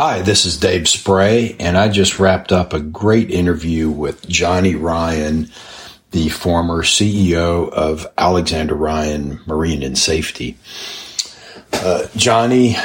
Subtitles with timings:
[0.00, 4.76] Hi, this is Dave Spray, and I just wrapped up a great interview with Johnny
[4.76, 5.50] Ryan,
[6.12, 10.56] the former CEO of Alexander Ryan Marine and Safety.
[11.72, 12.76] Uh, Johnny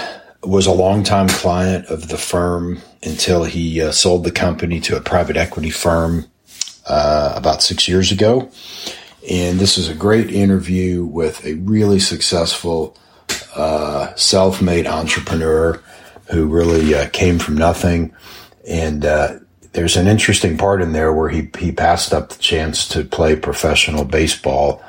[0.41, 4.99] was a longtime client of the firm until he uh, sold the company to a
[4.99, 6.25] private equity firm
[6.87, 8.49] uh, about six years ago.
[9.29, 12.97] And this is a great interview with a really successful
[13.55, 15.79] uh, self made entrepreneur
[16.33, 18.13] who really uh, came from nothing.
[18.67, 19.39] And uh,
[19.73, 23.35] there's an interesting part in there where he, he passed up the chance to play
[23.35, 24.83] professional baseball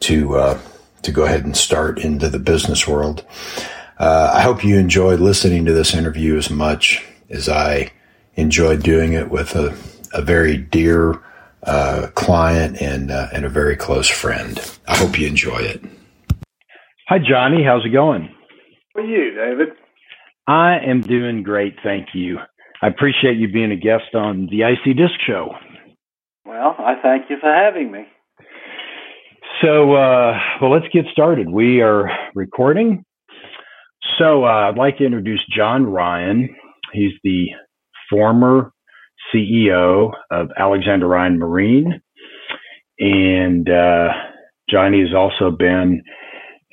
[0.00, 0.60] to uh,
[1.02, 3.24] to go ahead and start into the business world.
[3.98, 7.92] Uh, I hope you enjoyed listening to this interview as much as I
[8.34, 9.76] enjoyed doing it with a,
[10.12, 11.20] a very dear
[11.62, 14.60] uh, client and uh, and a very close friend.
[14.88, 15.82] I hope you enjoy it.
[17.08, 17.62] Hi, Johnny.
[17.62, 18.34] How's it going?
[18.94, 19.68] How are you, David?
[20.50, 22.38] I am doing great, thank you.
[22.82, 25.50] I appreciate you being a guest on the IC-DISC Show.
[26.44, 28.00] Well, I thank you for having me.
[29.62, 31.48] So, uh, well, let's get started.
[31.48, 33.04] We are recording.
[34.18, 36.48] So, uh, I'd like to introduce John Ryan.
[36.92, 37.46] He's the
[38.10, 38.72] former
[39.32, 42.02] CEO of Alexander Ryan Marine.
[42.98, 44.08] And uh,
[44.68, 46.02] Johnny has also been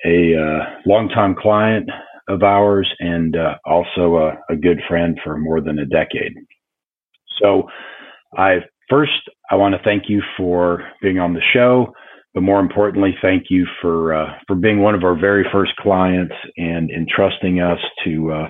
[0.03, 1.91] a uh, longtime client
[2.27, 6.33] of ours and uh, also a, a, good friend for more than a decade.
[7.41, 7.63] So,
[8.37, 8.57] I
[8.89, 9.11] first
[9.49, 11.93] I want to thank you for being on the show,
[12.33, 16.35] but more importantly, thank you for uh, for being one of our very first clients
[16.57, 18.49] and entrusting us to uh,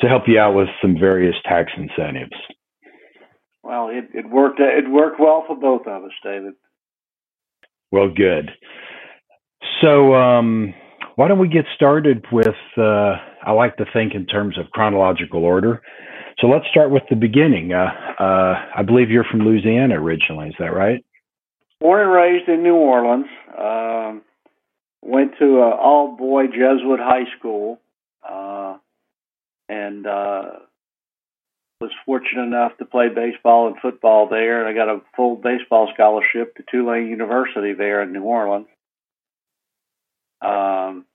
[0.00, 2.36] to help you out with some various tax incentives.
[3.62, 4.60] Well, it, it worked.
[4.60, 6.54] It worked well for both of us, David.
[7.90, 8.50] Well, good.
[9.82, 10.74] So, um,
[11.18, 12.46] why don't we get started with?
[12.76, 15.82] Uh, I like to think in terms of chronological order.
[16.38, 17.72] So let's start with the beginning.
[17.72, 17.88] Uh,
[18.22, 20.50] uh, I believe you're from Louisiana originally.
[20.50, 21.04] Is that right?
[21.80, 23.26] Born and raised in New Orleans.
[23.58, 24.22] Um,
[25.02, 27.80] went to an all boy Jesuit high school,
[28.22, 28.76] uh,
[29.68, 30.42] and uh,
[31.80, 34.64] was fortunate enough to play baseball and football there.
[34.64, 38.68] And I got a full baseball scholarship to Tulane University there in New Orleans.
[40.40, 41.06] Um,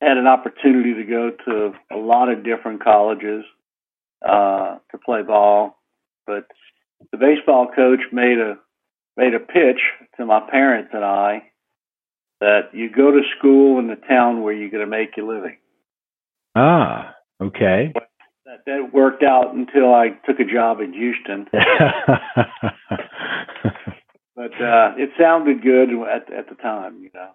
[0.00, 3.44] had an opportunity to go to a lot of different colleges
[4.26, 5.78] uh, to play ball,
[6.26, 6.46] but
[7.12, 8.58] the baseball coach made a
[9.16, 9.80] made a pitch
[10.18, 11.50] to my parents and I
[12.40, 15.56] that you go to school in the town where you're going to make your living.
[16.54, 17.94] Ah, okay
[18.46, 21.46] that, that worked out until I took a job in Houston.
[24.36, 27.30] but uh, it sounded good at at the time, you know.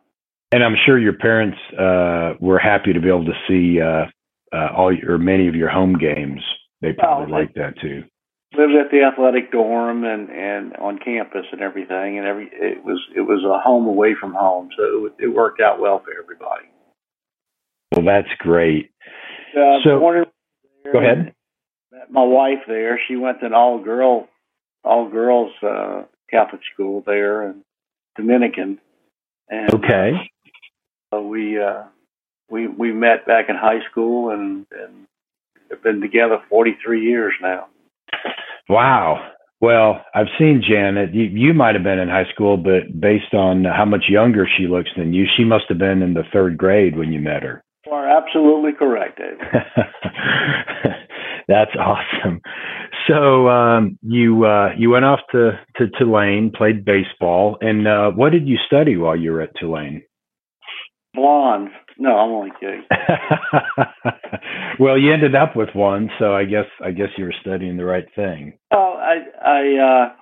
[0.51, 4.05] And I'm sure your parents uh, were happy to be able to see uh,
[4.53, 6.41] uh, all your, or many of your home games.
[6.81, 8.03] They probably well, liked that too.
[8.57, 12.99] Lived at the athletic dorm and and on campus and everything, and every it was
[13.15, 16.65] it was a home away from home, so it, it worked out well for everybody.
[17.95, 18.91] Well, that's great.
[19.55, 19.99] Uh, so,
[20.91, 21.33] Go ahead.
[21.91, 22.99] Met my wife there.
[23.07, 24.27] She went to an all girl,
[24.83, 27.63] all girls uh, Catholic school there in
[28.15, 28.79] Dominican.
[29.49, 30.11] And, okay.
[31.13, 31.83] Uh, we uh,
[32.49, 35.07] we we met back in high school and and
[35.69, 37.67] have been together 43 years now.
[38.69, 39.31] Wow.
[39.61, 41.13] Well, I've seen Janet.
[41.13, 44.67] You, you might have been in high school, but based on how much younger she
[44.67, 47.63] looks than you, she must have been in the third grade when you met her.
[47.85, 49.37] You are absolutely correct, David.
[51.47, 52.41] That's awesome.
[53.07, 58.31] So um, you uh, you went off to, to Tulane, played baseball, and uh, what
[58.31, 60.03] did you study while you were at Tulane?
[61.13, 61.69] Blonde.
[61.97, 62.83] No, I'm only kidding.
[64.79, 67.85] well, you ended up with one, so I guess I guess you were studying the
[67.85, 68.57] right thing.
[68.71, 70.13] Oh, I I uh,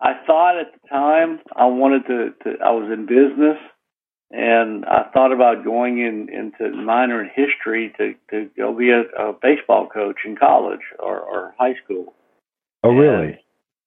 [0.00, 3.58] I thought at the time I wanted to, to I was in business
[4.30, 9.02] and I thought about going in into minor in history to to go be a,
[9.20, 12.14] a baseball coach in college or, or high school.
[12.82, 13.38] Oh, really?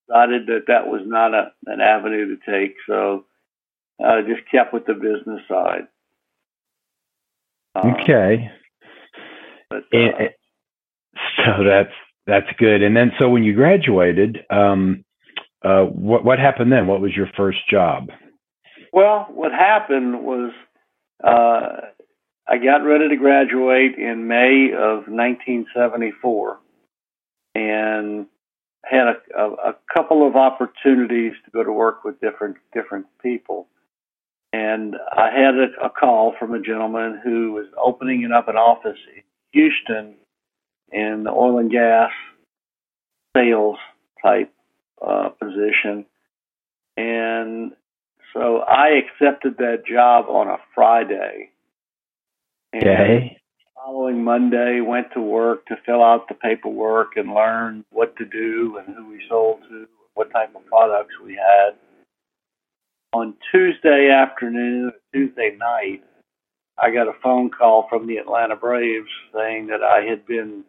[0.06, 3.24] decided that that was not a an avenue to take, so
[4.04, 5.88] I just kept with the business side.
[7.74, 8.50] Um, okay.
[9.70, 10.30] But, uh, and,
[11.36, 11.92] so that's
[12.26, 12.82] that's good.
[12.82, 15.04] And then, so when you graduated, um,
[15.64, 16.86] uh, what what happened then?
[16.86, 18.08] What was your first job?
[18.92, 20.52] Well, what happened was
[21.22, 21.88] uh,
[22.46, 26.58] I got ready to graduate in May of 1974
[27.54, 28.26] and
[28.84, 33.68] had a, a, a couple of opportunities to go to work with different different people.
[34.54, 38.98] And I had a, a call from a gentleman who was opening up an office
[39.16, 40.14] in Houston
[40.92, 42.10] in the oil and gas
[43.36, 43.78] sales
[44.24, 44.52] type
[45.04, 46.06] uh, position.
[46.96, 47.72] And
[48.32, 51.50] so I accepted that job on a Friday.
[52.72, 53.40] And okay.
[53.84, 58.78] Following Monday, went to work to fill out the paperwork and learn what to do
[58.78, 61.74] and who we sold to, what type of products we had.
[63.14, 66.02] On Tuesday afternoon, Tuesday night,
[66.76, 70.64] I got a phone call from the Atlanta Braves saying that I had been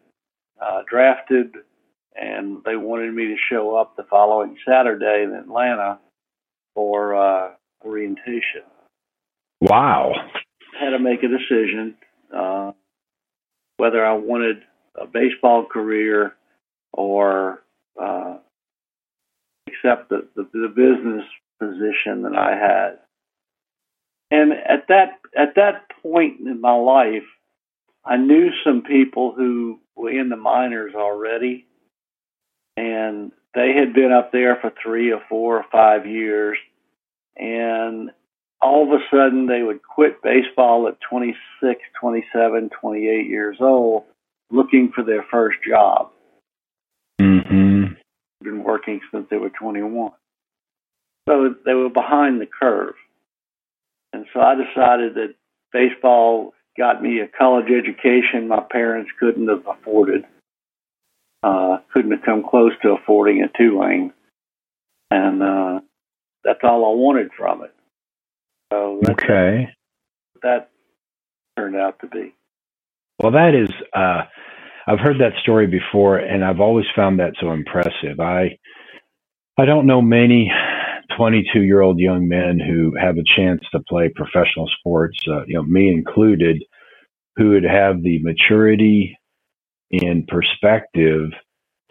[0.62, 1.56] uh, drafted
[2.14, 5.98] and they wanted me to show up the following Saturday in Atlanta
[6.76, 7.50] for uh,
[7.84, 8.62] orientation.
[9.60, 10.12] Wow.
[10.80, 11.96] Had to make a decision
[12.32, 12.70] uh,
[13.76, 14.58] whether I wanted
[14.94, 16.36] a baseball career
[16.92, 17.64] or
[18.00, 18.36] uh,
[19.66, 21.24] accept the, the, the business
[21.58, 22.98] position that I had.
[24.30, 27.26] And at that at that point in my life,
[28.04, 31.66] I knew some people who were in the minors already,
[32.76, 36.58] and they had been up there for three or four or five years,
[37.36, 38.10] and
[38.60, 44.04] all of a sudden they would quit baseball at 26, 27, 28 years old,
[44.50, 46.10] looking for their first job.
[47.20, 47.94] Mm-hmm.
[48.42, 50.12] Been working since they were 21,
[51.28, 52.94] so they were behind the curve.
[54.12, 55.34] And so I decided that
[55.72, 60.24] baseball got me a college education my parents couldn't have afforded.
[61.42, 64.12] Uh, couldn't have come close to affording a Tulane.
[65.10, 65.80] And uh,
[66.44, 67.74] that's all I wanted from it.
[68.72, 69.68] So okay.
[70.42, 70.70] that
[71.56, 72.34] turned out to be.
[73.22, 74.22] Well, that is, uh,
[74.86, 78.20] I've heard that story before, and I've always found that so impressive.
[78.20, 78.58] I,
[79.58, 80.50] I don't know many
[81.16, 85.54] 22 year old young men who have a chance to play professional sports, uh, you
[85.54, 86.62] know, me included,
[87.36, 89.16] who would have the maturity
[89.92, 91.30] and perspective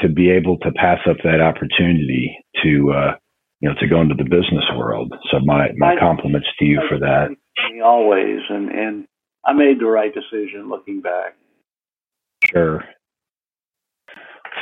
[0.02, 3.16] to be able to pass up that opportunity to, uh,
[3.62, 5.14] you know, to go into the business world.
[5.32, 7.30] So my, my compliments to you for that.
[7.84, 8.40] Always.
[8.50, 9.08] And, and
[9.46, 11.36] I made the right decision looking back.
[12.52, 12.84] Sure.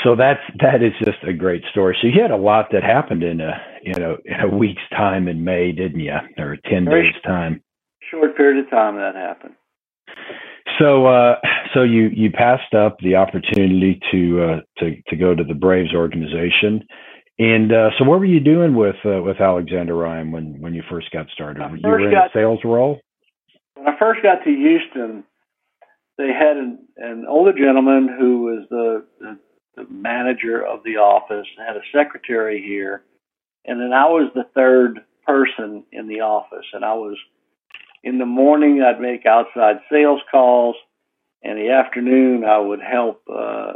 [0.04, 1.98] So that's that is just a great story.
[2.02, 3.54] So you had a lot that happened in a
[3.84, 7.62] you know in a week's time in May, didn't you, or ten Very days time?
[8.10, 9.56] Short period of time that happened.
[10.80, 11.36] So uh,
[11.74, 15.94] so you you passed up the opportunity to uh, to to go to the Braves
[15.94, 16.86] organization,
[17.40, 20.84] and uh, so what were you doing with uh, with Alexander Ryan when when you
[20.90, 21.62] first got started?
[21.62, 23.00] First you were in a sales role.
[23.76, 25.24] When I first got to Houston,
[26.18, 29.40] they had an, an older gentleman who was the, the
[29.76, 33.04] the manager of the office, had a secretary here,
[33.66, 36.66] and then I was the third person in the office.
[36.74, 37.18] And I was
[38.04, 40.76] in the morning, I'd make outside sales calls.
[41.42, 43.74] In the afternoon, I would help uh,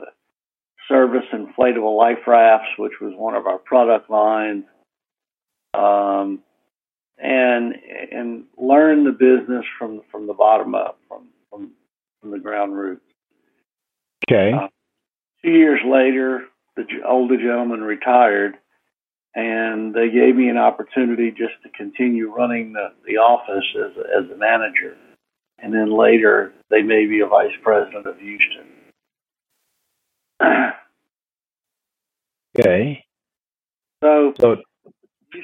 [0.87, 4.63] service inflatable life rafts, which was one of our product lines,
[5.73, 6.39] um,
[7.17, 7.75] and
[8.11, 11.71] and learn the business from from the bottom up, from from,
[12.21, 13.01] from the ground roots.
[14.29, 14.53] Okay.
[14.53, 14.67] Uh,
[15.47, 16.45] two years later,
[16.75, 18.55] the older gentleman retired,
[19.33, 24.23] and they gave me an opportunity just to continue running the, the office as a,
[24.23, 24.97] as a manager.
[25.59, 28.67] And then later, they made me a vice president of Houston.
[32.59, 33.03] okay.
[34.03, 34.57] So, so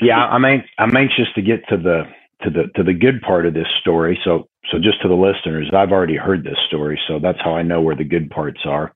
[0.01, 2.03] yeah, I'm I'm anxious to get to the
[2.43, 4.19] to the to the good part of this story.
[4.24, 7.63] So so just to the listeners, I've already heard this story, so that's how I
[7.63, 8.93] know where the good parts are.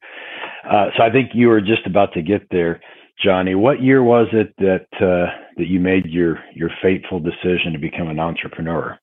[0.70, 2.82] Uh, so I think you were just about to get there,
[3.24, 3.56] Johnny.
[3.56, 8.10] What year was it that uh, that you made your your fateful decision to become
[8.10, 8.98] an entrepreneur?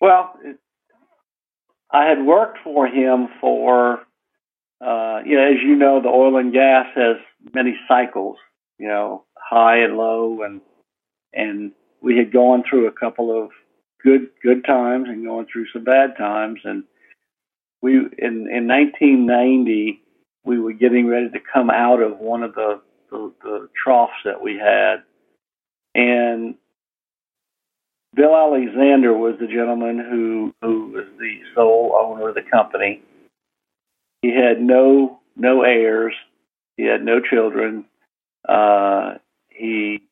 [0.00, 0.34] Well,
[1.90, 4.00] I had worked for him for,
[4.80, 7.16] uh, you know, as you know, the oil and gas has
[7.54, 8.36] many cycles,
[8.78, 10.60] you know, high and low, and
[11.32, 13.50] and we had gone through a couple of
[14.02, 16.84] good good times and going through some bad times, and
[17.80, 20.02] we in in 1990
[20.44, 22.80] we were getting ready to come out of one of the,
[23.10, 25.02] the, the troughs that we had.
[25.94, 26.54] And
[28.14, 33.02] Bill Alexander was the gentleman who, who was the sole owner of the company.
[34.22, 36.14] He had no no heirs.
[36.76, 37.86] He had no children.
[38.48, 39.14] Uh,
[39.48, 40.02] he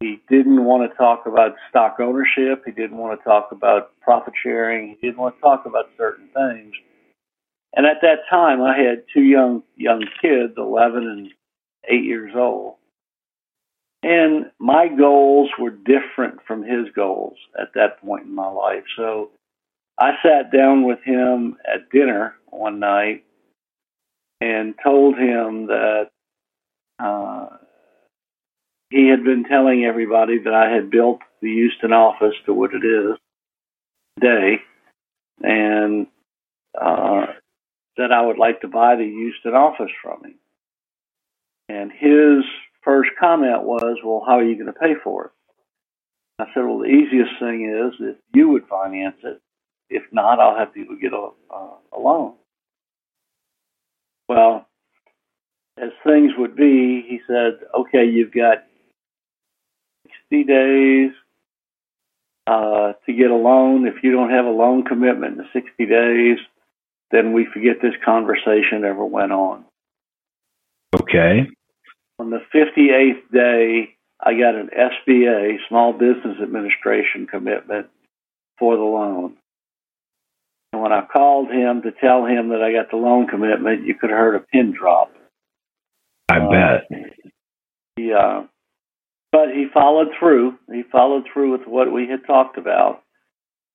[0.00, 2.62] he didn't want to talk about stock ownership.
[2.66, 4.90] He didn't want to talk about profit sharing.
[5.00, 6.72] He didn't want to talk about certain things.
[7.76, 11.28] And at that time, I had two young young kids, 11 and
[11.88, 12.76] 8 years old.
[14.02, 18.84] And my goals were different from his goals at that point in my life.
[18.96, 19.30] So
[19.98, 23.24] I sat down with him at dinner one night
[24.40, 26.08] and told him that
[26.98, 27.48] uh,
[28.90, 32.84] he had been telling everybody that I had built the Houston office to what it
[32.84, 33.18] is
[34.18, 34.62] today,
[35.42, 36.06] and
[36.80, 37.26] uh,
[37.96, 40.34] that I would like to buy the Houston office from him.
[41.68, 42.44] And his
[42.82, 45.30] first comment was, "Well, how are you going to pay for it?"
[46.38, 49.40] I said, "Well, the easiest thing is if you would finance it.
[49.88, 52.34] If not, I'll have to get a, uh, a loan."
[54.28, 54.68] Well,
[55.78, 58.64] as things would be, he said, "Okay, you've got
[60.30, 61.12] 60 days
[62.46, 63.86] uh, to get a loan.
[63.86, 66.38] If you don't have a loan commitment in 60 days,
[67.10, 69.64] then we forget this conversation ever went on.
[71.00, 71.48] Okay.
[72.18, 77.88] On the 58th day, I got an SBA, Small Business Administration commitment
[78.58, 79.36] for the loan.
[80.72, 83.94] And when I called him to tell him that I got the loan commitment, you
[83.94, 85.12] could have heard a pin drop.
[86.28, 87.00] I uh, bet.
[87.96, 88.44] Yeah.
[89.32, 90.58] But he followed through.
[90.72, 93.02] He followed through with what we had talked about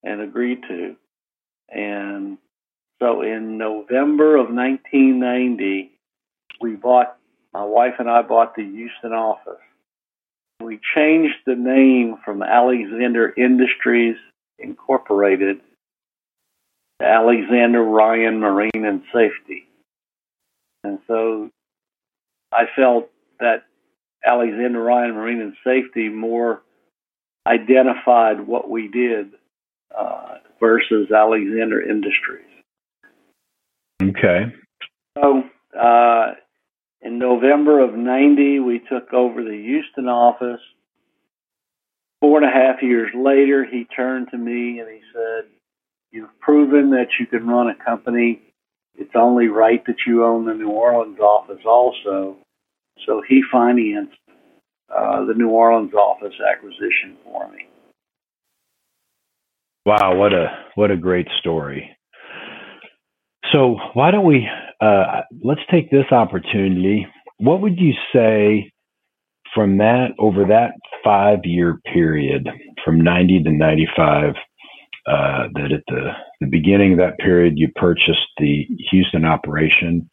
[0.04, 0.96] and agreed to.
[1.70, 2.38] And
[3.01, 5.91] so in November of 1990,
[6.62, 7.17] we bought,
[7.51, 9.60] my wife and I bought the Houston office.
[10.63, 14.17] We changed the name from Alexander Industries
[14.60, 15.58] Incorporated
[17.00, 19.67] to Alexander Ryan Marine and Safety.
[20.84, 21.50] And so
[22.53, 23.63] I felt that
[24.24, 26.62] Alexander Ryan Marine and Safety more
[27.48, 29.31] identified what we did
[29.98, 32.46] uh, versus Alexander Industries.
[34.01, 34.53] Okay.
[35.17, 35.43] So
[35.79, 36.34] uh,
[37.01, 40.62] in November of 90, we took over the Houston office.
[42.20, 45.50] Four and a half years later, he turned to me and he said,
[46.12, 48.41] You've proven that you can run a company.
[48.96, 52.36] It's only right that you own the New Orleans office also.
[53.05, 54.17] So he financed
[54.93, 57.65] uh, the New Orleans office acquisition for me.
[59.86, 61.98] Wow, what a what a great story.
[63.51, 64.48] So why don't we
[64.79, 67.05] uh, let's take this opportunity.
[67.38, 68.72] What would you say
[69.53, 70.72] from that over that
[71.03, 72.48] five year period,
[72.84, 74.34] from ninety to ninety five?
[75.08, 80.08] Uh, that at the, the beginning of that period you purchased the Houston operation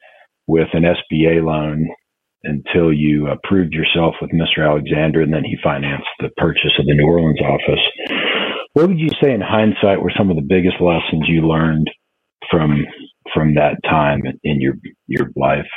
[0.46, 1.86] with an SBA loan
[2.44, 4.66] until you uh, proved yourself with Mr.
[4.66, 7.80] Alexander, and then he financed the purchase of the New Orleans office.
[8.72, 11.90] What would you say, in hindsight, were some of the biggest lessons you learned
[12.50, 12.86] from
[13.34, 14.74] from that time in your
[15.06, 15.68] your life?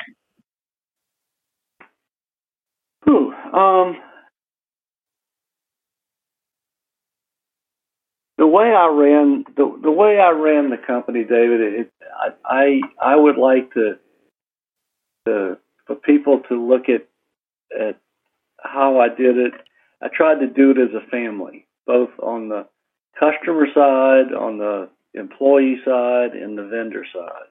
[3.09, 3.97] Ooh, um,
[8.37, 13.13] the way I ran the the way I ran the company, David, it, I, I
[13.13, 13.95] I would like to
[15.27, 17.07] to for people to look at
[17.79, 17.99] at
[18.61, 19.53] how I did it.
[20.01, 22.67] I tried to do it as a family, both on the
[23.19, 27.49] customer side, on the employee side, and the vendor side.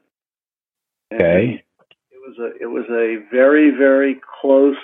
[1.10, 1.64] And okay.
[2.10, 4.76] It was a it was a very very close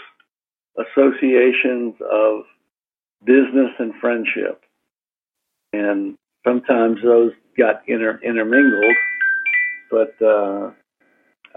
[0.79, 2.43] associations of
[3.25, 4.63] business and friendship,
[5.73, 6.17] and
[6.47, 8.97] sometimes those got inter, intermingled,
[9.91, 10.71] but uh,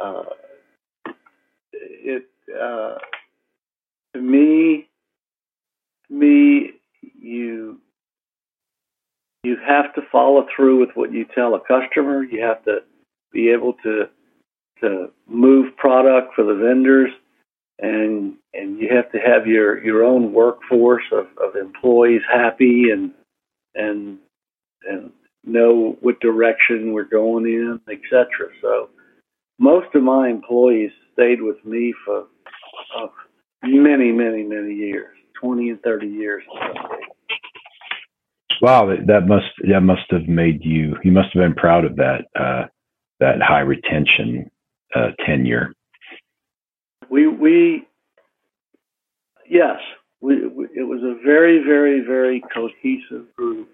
[0.01, 0.23] uh,
[1.81, 2.95] it uh,
[4.13, 4.87] to me,
[6.09, 6.71] me,
[7.01, 7.79] you
[9.43, 12.23] you have to follow through with what you tell a customer.
[12.23, 12.79] You have to
[13.31, 14.09] be able to
[14.81, 17.11] to move product for the vendors,
[17.79, 23.11] and and you have to have your your own workforce of, of employees happy and
[23.75, 24.17] and
[24.87, 25.11] and
[25.45, 28.27] know what direction we're going in, etc.
[28.61, 28.89] So
[29.57, 32.25] most of my employees stayed with me for
[32.97, 33.07] uh,
[33.63, 36.43] many, many, many years, twenty and thirty years.
[38.61, 40.97] Wow, that must that must have made you.
[41.03, 42.65] You must have been proud of that uh,
[43.19, 44.51] that high retention
[44.93, 45.73] uh, tenure.
[47.09, 47.87] We we
[49.49, 49.77] yes,
[50.21, 53.69] we, we, it was a very very very cohesive group,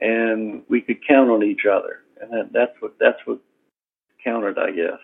[0.00, 3.40] and we could count on each other, and that, that's what that's what
[4.22, 5.00] counted, I guess.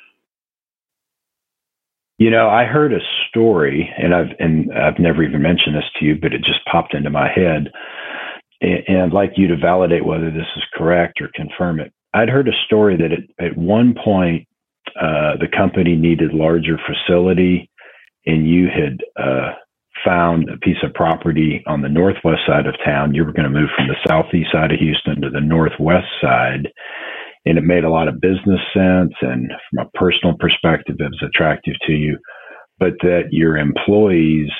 [2.18, 6.04] You know, I heard a story, and I've and I've never even mentioned this to
[6.04, 7.72] you, but it just popped into my head,
[8.62, 11.92] and I'd like you to validate whether this is correct or confirm it.
[12.14, 14.46] I'd heard a story that at, at one point
[15.00, 17.70] uh, the company needed larger facility,
[18.26, 19.52] and you had uh,
[20.04, 23.14] found a piece of property on the northwest side of town.
[23.14, 26.68] You were going to move from the southeast side of Houston to the northwest side,
[27.44, 29.12] and it made a lot of business sense.
[29.20, 32.18] And from a personal perspective, it was attractive to you,
[32.78, 34.50] but that your employees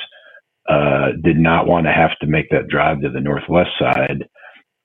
[0.69, 4.29] uh, did not want to have to make that drive to the Northwest side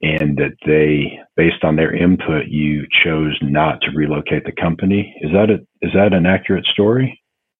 [0.01, 5.15] and that they, based on their input, you chose not to relocate the company.
[5.22, 7.19] Is that a, is that an accurate story?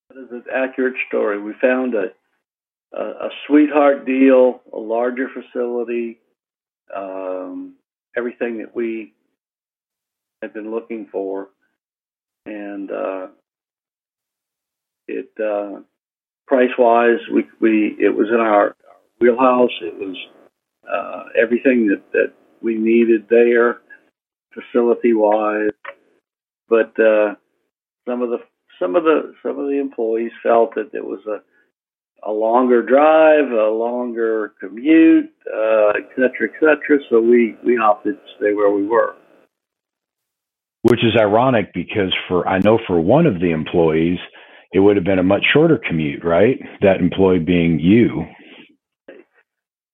[0.10, 1.42] That is an accurate story.
[1.42, 2.12] We found a,
[2.96, 6.20] a, a sweetheart deal, a larger facility,
[6.96, 7.76] um,
[8.16, 9.14] everything that we
[10.42, 11.50] had been looking for,
[12.46, 13.28] and uh,
[15.08, 15.80] it uh,
[16.48, 18.76] price wise, we we it was in our,
[19.20, 19.72] wheelhouse.
[19.82, 20.16] It was
[20.92, 23.82] uh, everything that that we needed there,
[24.54, 25.72] facility wise.
[26.70, 27.36] But uh,
[28.08, 28.40] some of the
[28.80, 31.42] some of the some of the employees felt that it was a
[32.24, 37.00] a longer drive, a longer commute, uh, et cetera, et cetera.
[37.10, 39.16] So we, we opted to stay where we were.
[40.82, 44.20] Which is ironic because for, I know for one of the employees,
[44.78, 46.60] it would have been a much shorter commute, right?
[46.82, 48.28] That employee being you.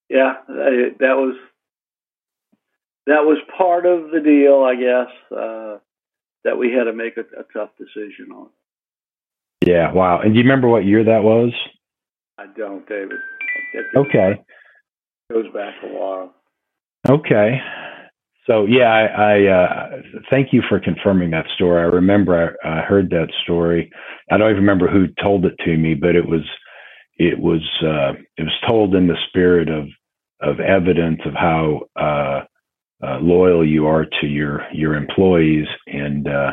[0.09, 1.37] Yeah, that was,
[3.07, 5.77] that was part of the deal, I guess, uh,
[6.43, 8.49] that we had to make a, a tough decision on.
[9.65, 10.19] Yeah, wow.
[10.19, 11.53] And do you remember what year that was?
[12.37, 13.19] I don't, David.
[13.95, 14.43] Okay.
[15.31, 16.33] Goes back a while.
[17.09, 17.61] Okay.
[18.47, 21.81] So yeah, I, I uh, thank you for confirming that story.
[21.81, 23.89] I remember I, I heard that story.
[24.29, 26.41] I don't even remember who told it to me, but it was
[27.17, 29.87] it was uh, it was told in the spirit of
[30.41, 32.41] of evidence of how uh,
[33.05, 36.51] uh loyal you are to your your employees, and uh,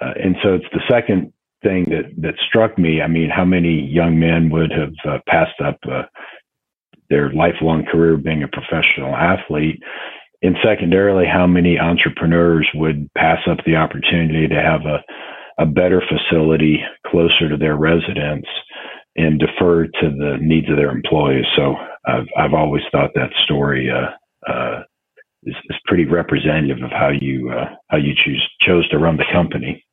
[0.00, 3.02] uh, and so it's the second thing that that struck me.
[3.02, 5.78] I mean, how many young men would have passed up
[7.10, 9.82] their lifelong career being a professional athlete?
[10.42, 15.02] And secondarily, how many entrepreneurs would pass up the opportunity to have a
[15.58, 18.46] a better facility closer to their residence
[19.16, 21.44] and defer to the needs of their employees?
[21.56, 21.74] So
[22.06, 24.82] I've I've always thought that story uh, uh,
[25.42, 29.26] is, is pretty representative of how you uh, how you choose chose to run the
[29.32, 29.84] company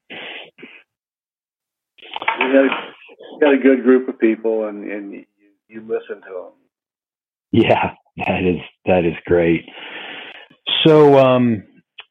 [2.40, 5.26] you got a, got a good group of people, and and you,
[5.68, 6.54] you listen to them.
[7.52, 9.66] Yeah, that is that is great.
[10.88, 11.64] So, um,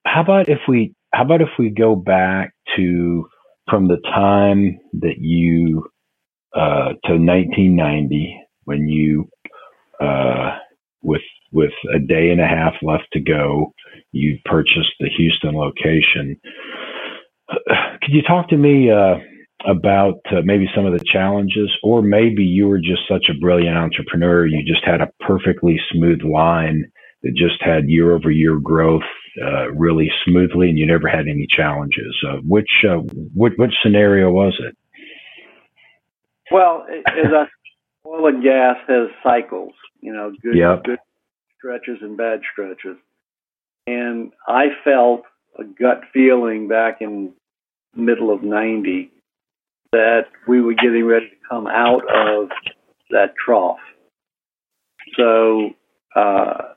[0.06, 3.26] how about if we how about if we go back to
[3.70, 5.86] from the time that you
[6.54, 9.30] uh, to 1990 when you
[9.98, 10.58] uh,
[11.02, 13.72] with with a day and a half left to go,
[14.12, 16.38] you purchased the Houston location.
[18.02, 18.90] Could you talk to me?
[18.90, 19.16] Uh,
[19.66, 23.76] about uh, maybe some of the challenges, or maybe you were just such a brilliant
[23.76, 26.84] entrepreneur, you just had a perfectly smooth line
[27.26, 29.02] that just had year over year growth
[29.42, 32.16] uh, really smoothly, and you never had any challenges.
[32.26, 32.98] Uh, which uh,
[33.34, 34.76] which which scenario was it?
[36.52, 37.46] Well, as I
[38.08, 40.84] oil and gas has cycles, you know, good yep.
[40.84, 40.98] good
[41.58, 42.96] stretches and bad stretches,
[43.88, 45.22] and I felt
[45.58, 47.32] a gut feeling back in
[47.96, 49.10] middle of 90
[49.92, 52.50] that we were getting ready to come out of
[53.10, 53.78] that trough.
[55.16, 55.70] So
[56.14, 56.74] uh,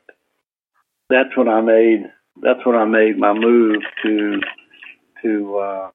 [1.10, 2.06] that's when I made
[2.42, 4.40] that's when I made my move to
[5.24, 5.92] to uh,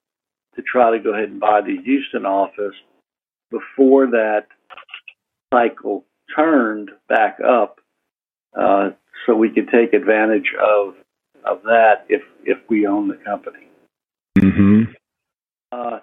[0.55, 2.75] to try to go ahead and buy the Houston office
[3.51, 4.47] before that
[5.53, 7.79] cycle turned back up,
[8.59, 8.89] uh,
[9.25, 10.95] so we could take advantage of
[11.45, 13.67] of that if if we own the company.
[14.37, 14.91] Mm-hmm.
[15.71, 15.99] Uh,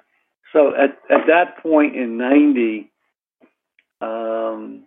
[0.53, 2.91] so at, at that point in 90,
[4.01, 4.85] um,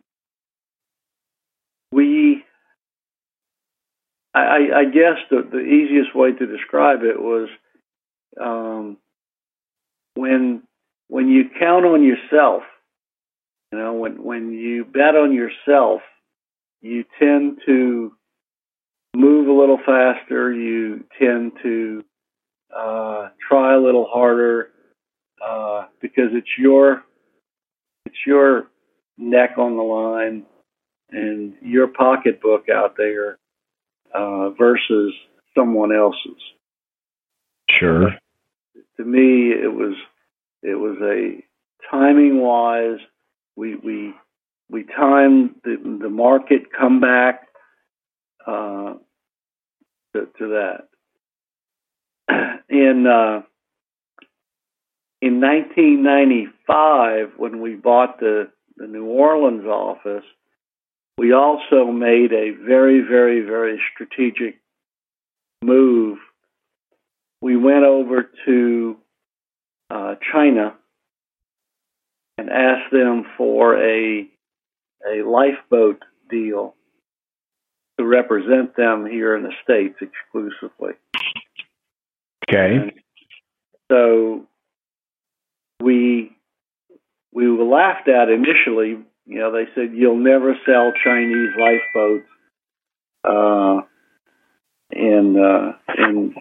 [1.91, 2.43] we,
[4.39, 7.47] I, I guess the, the easiest way to describe it was
[8.41, 8.97] um,
[10.15, 10.63] when
[11.07, 12.63] when you count on yourself,
[13.71, 16.01] you know, when when you bet on yourself,
[16.81, 18.13] you tend to
[19.15, 20.51] move a little faster.
[20.51, 22.03] You tend to
[22.75, 24.71] uh, try a little harder
[25.41, 27.03] uh, because it's your
[28.05, 28.67] it's your
[29.17, 30.43] neck on the line
[31.11, 33.37] and your pocketbook out there
[34.15, 35.13] uh, versus
[35.55, 36.41] someone else's.
[37.69, 38.11] Sure.
[38.97, 39.95] To me, it was
[40.63, 41.43] it was a
[41.91, 42.99] timing wise.
[43.55, 44.13] We we
[44.69, 47.47] we timed the the market comeback
[48.45, 48.95] uh,
[50.13, 50.87] to, to that.
[52.69, 53.43] In uh,
[55.21, 60.23] in 1995, when we bought the, the New Orleans office,
[61.17, 64.59] we also made a very, very, very strategic
[65.63, 66.17] move.
[67.41, 68.97] we went over to
[69.89, 70.75] uh, China
[72.37, 74.27] and asked them for a
[75.07, 76.73] a lifeboat deal
[77.99, 80.93] to represent them here in the states exclusively.
[82.49, 82.75] Okay.
[82.77, 82.91] And
[83.91, 84.47] so
[85.81, 86.35] we
[87.31, 88.97] we were laughed at initially.
[89.25, 92.29] You know, they said you'll never sell Chinese lifeboats
[93.23, 93.81] uh,
[94.91, 96.35] in uh, in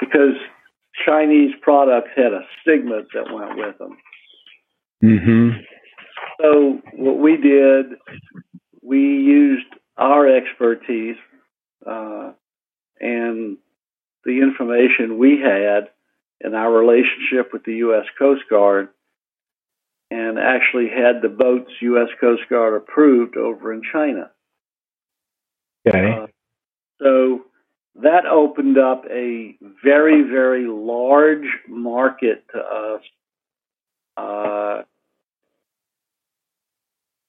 [0.00, 0.34] because
[1.06, 3.96] Chinese products had a stigma that went with them.
[5.02, 5.60] Mm-hmm.
[6.40, 7.86] So what we did,
[8.82, 9.66] we used
[9.96, 11.16] our expertise
[11.86, 12.32] uh,
[13.00, 13.56] and
[14.24, 15.90] the information we had
[16.40, 18.04] in our relationship with the U.S.
[18.18, 18.88] Coast Guard,
[20.10, 22.08] and actually had the boats U.S.
[22.20, 24.30] Coast Guard approved over in China.
[25.86, 26.12] Okay.
[26.12, 26.26] Uh,
[27.00, 27.44] so
[28.02, 33.02] that opened up a very, very large market to us.
[34.16, 34.82] Uh,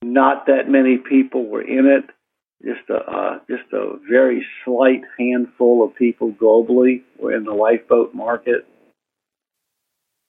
[0.01, 2.05] not that many people were in it.
[2.63, 8.13] Just a uh, just a very slight handful of people globally were in the lifeboat
[8.13, 8.67] market.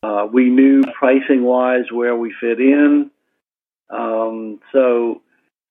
[0.03, 3.11] Uh, we knew pricing wise where we fit in,
[3.91, 5.21] um, so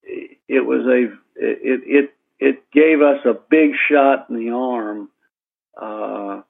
[0.04, 5.10] it, it was a it, it it gave us a big shot in the arm
[5.82, 6.42] uh,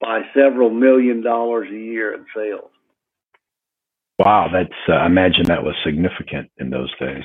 [0.00, 2.70] by several million dollars a year in sales.
[4.18, 7.24] Wow, that's uh, I imagine that was significant in those days.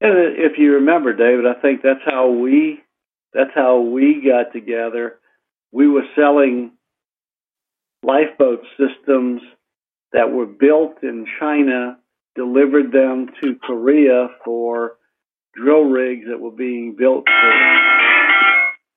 [0.00, 2.82] And if you remember, David, I think that's how we
[3.34, 5.18] that's how we got together.
[5.72, 6.72] We were selling
[8.02, 9.42] lifeboat systems
[10.12, 11.98] that were built in China,
[12.34, 14.96] delivered them to Korea for
[15.54, 17.52] drill rigs that were being built for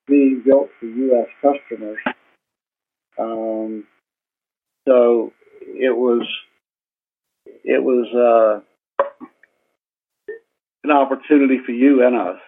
[0.07, 1.27] being built for U.S.
[1.41, 1.97] customers.
[3.17, 3.85] Um,
[4.87, 6.27] so it was
[7.63, 8.63] it was
[9.01, 9.05] uh,
[10.83, 12.39] an opportunity for you and us.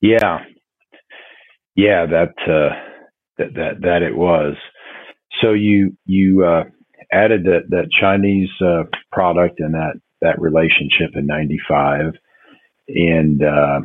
[0.00, 0.40] Yeah,
[1.74, 2.74] yeah, that uh,
[3.38, 4.54] that that that it was.
[5.42, 6.64] So you you uh,
[7.12, 12.12] added that that Chinese uh, product and that that relationship in '95,
[12.88, 13.80] and uh,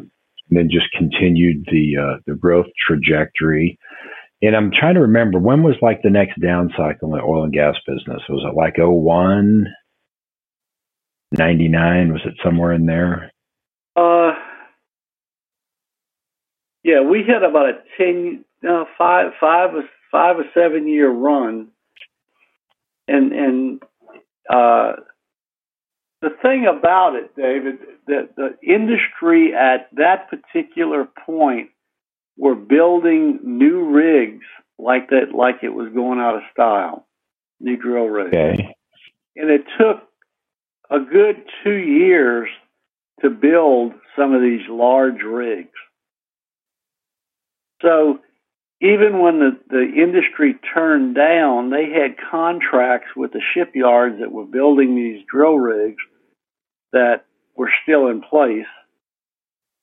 [0.49, 3.77] then just continued the uh, the growth trajectory.
[4.41, 7.43] And I'm trying to remember when was like the next down cycle in the oil
[7.43, 8.21] and gas business?
[8.29, 9.65] Was it like 01,
[11.31, 12.13] 99?
[12.13, 13.31] Was it somewhere in there?
[13.95, 14.33] Uh,
[16.83, 19.71] yeah, we had about a ten, no, five, five,
[20.11, 21.67] five or seven year run,
[23.07, 23.83] and and
[24.49, 24.93] uh,
[26.21, 31.69] the thing about it, David, that the industry at that particular point
[32.37, 34.45] were building new rigs
[34.79, 37.07] like that, like it was going out of style,
[37.59, 38.35] new drill rigs.
[38.35, 38.75] Okay.
[39.35, 40.03] And it took
[40.89, 42.49] a good two years
[43.21, 45.69] to build some of these large rigs.
[47.81, 48.19] So
[48.81, 54.45] even when the, the industry turned down, they had contracts with the shipyards that were
[54.45, 56.01] building these drill rigs
[56.93, 58.65] that were still in place.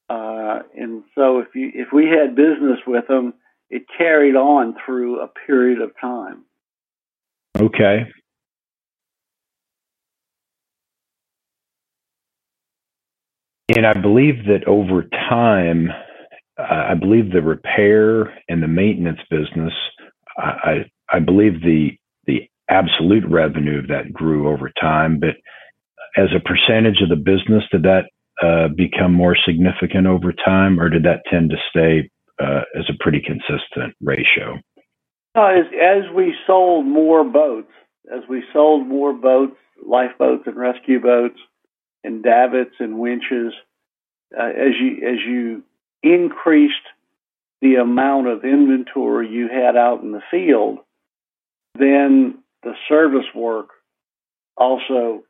[0.08, 3.34] Uh, and so if you if we had business with them,
[3.70, 6.44] it carried on through a period of time.
[7.58, 8.06] Okay.
[13.74, 15.88] And I believe that over time,
[16.58, 19.72] I believe the repair and the maintenance business,
[20.36, 21.90] I, I believe the
[22.26, 25.36] the absolute revenue of that grew over time, but
[26.16, 28.04] as a percentage of the business, did that
[28.42, 32.08] uh, become more significant over time, or did that tend to stay
[32.42, 34.58] uh, as a pretty consistent ratio?
[35.36, 37.70] Uh, as, as we sold more boats,
[38.12, 41.38] as we sold more boats, lifeboats and rescue boats,
[42.04, 43.52] and davits and winches,
[44.38, 45.62] uh, as you as you
[46.04, 46.74] increased
[47.60, 50.78] the amount of inventory you had out in the field,
[51.78, 53.68] then the service work
[54.56, 55.24] also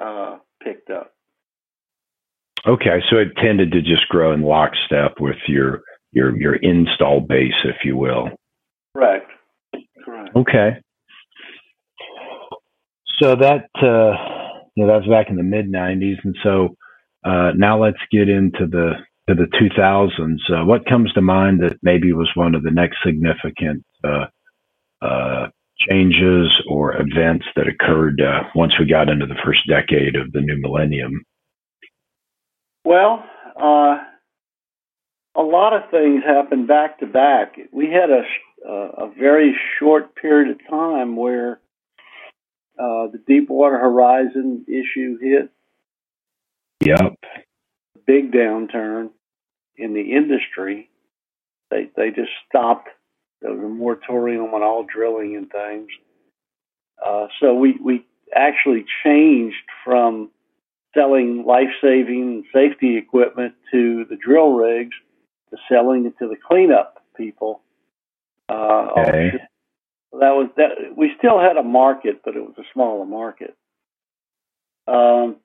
[0.00, 1.14] uh, picked up.
[2.66, 7.54] Okay, so it tended to just grow in lockstep with your your your install base,
[7.64, 8.28] if you will.
[8.96, 9.30] Correct.
[10.04, 10.34] Correct.
[10.34, 10.70] Okay.
[13.22, 16.76] So that uh, you know, that was back in the mid '90s, and so
[17.24, 18.94] uh, now let's get into the
[19.28, 20.38] to the 2000s.
[20.50, 24.26] Uh, what comes to mind that maybe was one of the next significant uh,
[25.02, 25.48] uh,
[25.88, 30.40] changes or events that occurred uh, once we got into the first decade of the
[30.40, 31.24] new millennium?
[32.84, 33.22] Well,
[33.60, 33.98] uh,
[35.36, 37.56] a lot of things happened back to back.
[37.72, 38.22] We had a
[38.66, 41.60] a very short period of time where
[42.76, 45.50] uh, the Deepwater Horizon issue hit.
[46.80, 47.14] Yep.
[48.04, 49.10] Big downturn
[49.78, 50.90] in the industry.
[51.70, 52.88] They they just stopped.
[53.40, 55.88] There was a moratorium on all drilling and things.
[57.04, 60.30] Uh, so we we actually changed from
[60.94, 64.94] selling life saving safety equipment to the drill rigs
[65.50, 67.60] to selling it to the cleanup people.
[68.48, 69.32] Uh, okay.
[70.12, 70.96] That was that.
[70.96, 73.54] We still had a market, but it was a smaller market.
[74.86, 75.36] Um,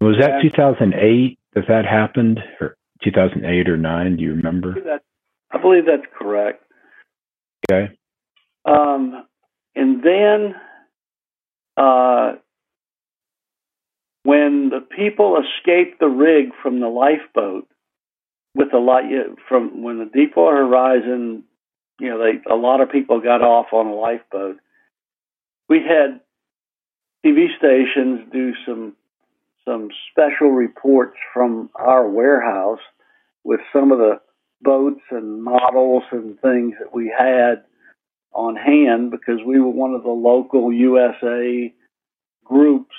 [0.00, 4.16] was that 2008 that that happened, or 2008 or nine?
[4.16, 4.70] Do you remember?
[4.70, 5.02] I believe, that,
[5.52, 6.64] I believe that's correct.
[7.70, 7.92] Okay.
[8.64, 9.26] Um,
[9.74, 10.54] and then
[11.76, 12.32] uh,
[14.22, 17.68] when the people escaped the rig from the lifeboat
[18.54, 19.04] with the light
[19.48, 21.44] from when the Deepwater Horizon,
[22.00, 24.56] you know, they a lot of people got off on a lifeboat.
[25.68, 26.20] We had
[27.24, 28.94] TV stations do some
[29.64, 32.80] some special reports from our warehouse
[33.44, 34.20] with some of the
[34.62, 37.64] boats and models and things that we had
[38.32, 41.72] on hand because we were one of the local USA
[42.44, 42.94] groups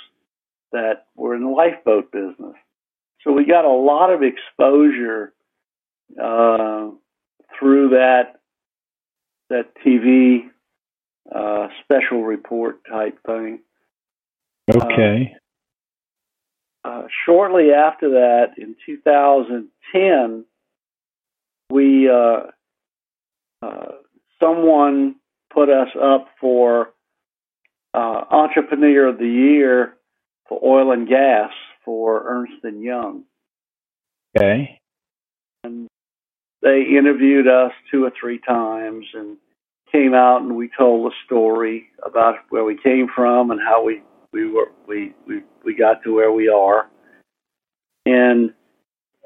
[0.71, 2.55] that were in the lifeboat business.
[3.23, 5.33] So we got a lot of exposure
[6.21, 6.89] uh,
[7.59, 8.39] through that
[9.49, 10.49] that TV
[11.33, 13.59] uh, special report type thing.
[14.73, 15.35] Okay.
[16.85, 20.45] Uh, shortly after that, in 2010,
[21.71, 22.51] we uh,
[23.63, 23.91] uh,
[24.39, 25.15] someone
[25.51, 26.93] put us up for
[27.95, 29.95] uh, Entrepreneur of the Year
[30.47, 31.49] for oil and gas
[31.83, 33.23] for Ernst and Young.
[34.37, 34.79] Okay.
[35.63, 35.87] And
[36.61, 39.37] they interviewed us two or three times and
[39.91, 44.03] came out and we told a story about where we came from and how we
[44.35, 46.87] we were we we, we got to where we are.
[48.05, 48.53] And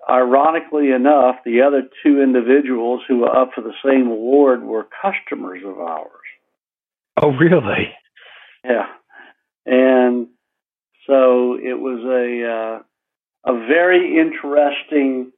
[0.07, 5.61] ironically enough, the other two individuals who were up for the same award were customers
[5.65, 6.07] of ours.
[7.21, 7.91] Oh, really?
[8.63, 8.87] Yeah.
[9.65, 10.27] And
[11.07, 12.79] so it was a
[13.49, 15.31] uh, a very interesting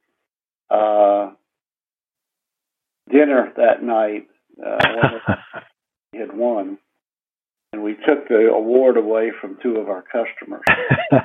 [0.70, 1.30] uh,
[3.10, 4.28] dinner that night.
[4.64, 5.34] Uh,
[6.12, 6.78] we had won,
[7.82, 10.62] and we took the award away from two of our customers.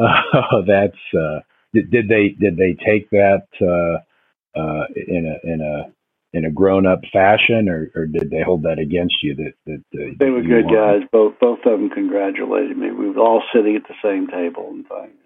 [0.00, 0.96] oh, that's.
[1.14, 1.40] Uh,
[1.72, 5.92] did, did they did they take that uh, uh, in a in a
[6.36, 9.34] in a grown up fashion, or, or did they hold that against you?
[9.34, 11.02] That that uh, they were good guys.
[11.12, 12.90] Both both of them congratulated me.
[12.90, 15.18] We were all sitting at the same table and things.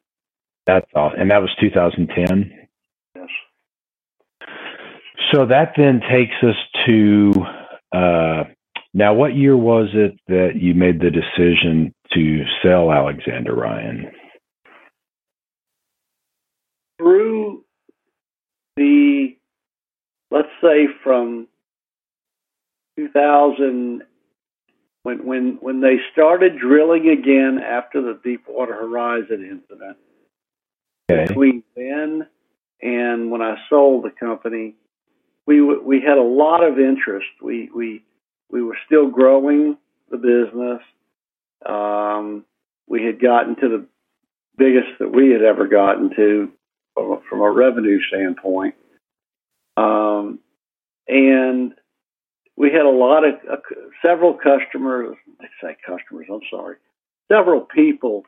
[0.67, 2.69] That's awesome, and that was 2010.
[3.17, 3.29] Yes.
[5.33, 7.33] So that then takes us to
[7.93, 8.45] uh,
[8.95, 9.15] now.
[9.15, 14.11] What year was it that you made the decision to sell Alexander Ryan?
[16.99, 17.65] Through
[18.77, 19.37] the
[20.31, 21.49] let's say from
[22.97, 24.03] 2000
[25.03, 29.97] when when when they started drilling again after the Deepwater Horizon incident.
[31.11, 31.27] Okay.
[31.27, 32.27] Between then
[32.83, 34.75] and when I sold the company,
[35.47, 37.29] we we had a lot of interest.
[37.43, 38.05] We we
[38.51, 39.77] we were still growing
[40.11, 40.81] the business.
[41.65, 42.45] Um,
[42.89, 43.87] we had gotten to the
[44.57, 46.53] biggest that we had ever gotten to
[46.95, 48.75] from, a revenue standpoint.
[49.77, 50.41] Um,
[51.09, 51.73] and
[52.57, 53.57] we had a lot of uh,
[54.05, 56.77] several customers, I say customers, I'm sorry,
[57.31, 58.25] several people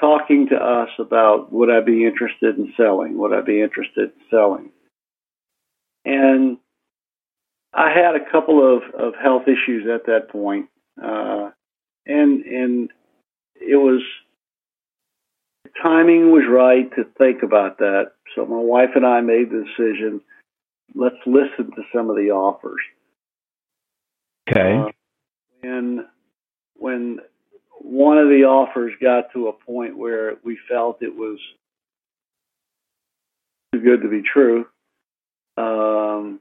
[0.00, 3.18] talking to us about would I be interested in selling?
[3.18, 4.70] Would I be interested in selling?
[6.04, 6.56] And
[7.72, 10.66] I had a couple of, of health issues at that point,
[11.02, 11.50] uh,
[12.06, 12.90] and and
[13.54, 14.02] it was
[15.82, 18.12] timing was right to think about that.
[18.34, 20.20] So my wife and I made the decision
[20.94, 22.80] let's listen to some of the offers.
[24.48, 24.78] Okay.
[24.78, 24.90] Uh,
[25.62, 26.00] and
[26.76, 27.20] when
[27.80, 31.38] one of the offers got to a point where we felt it was
[33.72, 34.66] too good to be true,
[35.56, 36.40] um,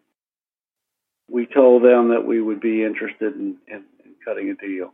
[1.32, 4.94] we told them that we would be interested in, in, in cutting a deal.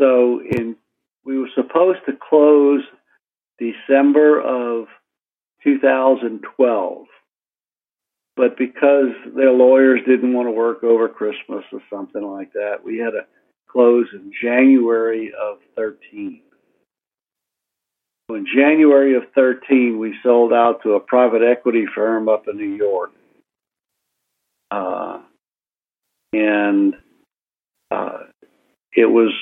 [0.00, 0.76] So in
[1.24, 2.82] we were supposed to close
[3.58, 4.86] December of
[5.62, 7.06] 2012
[8.36, 12.98] but because their lawyers didn't want to work over Christmas or something like that, we
[12.98, 13.26] had to
[13.68, 16.40] close in January of 13.
[18.30, 22.74] In January of 13, we sold out to a private equity firm up in New
[22.74, 23.12] York.
[24.74, 25.20] Uh,
[26.32, 26.94] and
[27.92, 28.18] uh,
[28.92, 29.32] it was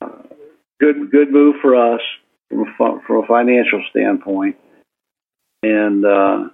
[0.00, 0.08] uh,
[0.80, 2.00] good good move for us
[2.48, 4.56] from a, from a financial standpoint,
[5.62, 6.48] and uh,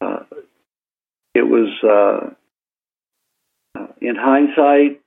[0.00, 0.22] uh,
[1.34, 1.68] it was
[4.00, 5.00] in hindsight,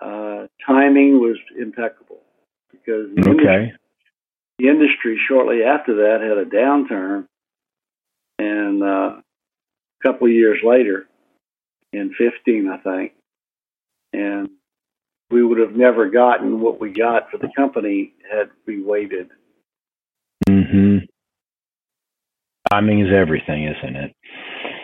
[0.00, 2.20] uh, timing was impeccable
[2.70, 3.30] because the, Okay.
[3.30, 3.72] industry,
[4.58, 7.26] the industry shortly after that had a downturn,
[8.38, 9.20] and uh,
[10.04, 11.06] a couple of years later,
[11.92, 13.12] in 15, I think,
[14.12, 14.48] and
[15.30, 19.30] we would have never gotten what we got for the company had we waited.
[20.48, 20.98] Mm-hmm.
[22.70, 24.14] Timing is everything, isn't it?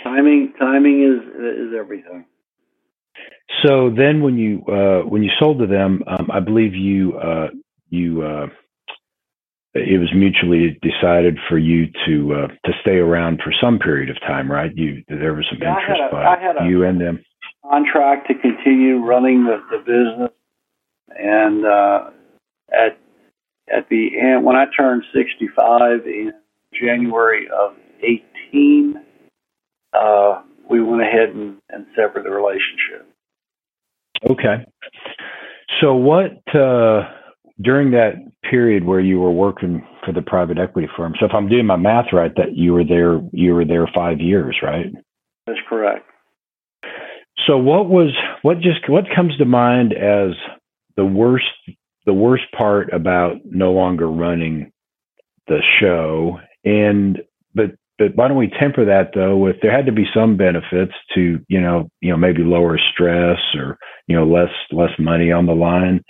[0.05, 2.25] Timing, timing is is everything.
[3.65, 7.49] So then, when you uh, when you sold to them, um, I believe you uh,
[7.89, 8.47] you uh,
[9.75, 14.21] it was mutually decided for you to uh, to stay around for some period of
[14.21, 14.71] time, right?
[14.75, 17.23] You there was some Yeah, interest a- by I had a- you and them.
[17.69, 20.31] Contract to continue running the, the business,
[21.17, 22.11] and uh,
[22.73, 22.99] at
[23.73, 26.33] at the end when I turned 65 in
[26.75, 28.97] January of 18,
[29.93, 33.07] uh, we went ahead and, and severed the relationship.
[34.29, 34.65] Okay.
[35.81, 37.03] So what uh,
[37.61, 38.15] during that
[38.49, 41.15] period where you were working for the private equity firm?
[41.19, 44.21] So if I'm doing my math right, that you were there you were there five
[44.21, 44.87] years, right?
[45.47, 46.07] That's correct.
[47.47, 48.11] So what was
[48.43, 50.33] what just what comes to mind as
[50.97, 51.47] the worst
[52.07, 54.73] the worst part about no longer running
[55.49, 57.21] the show and
[57.55, 60.93] but but why don't we temper that though with there had to be some benefits
[61.15, 65.47] to you know you know maybe lower stress or you know less less money on
[65.47, 66.03] the line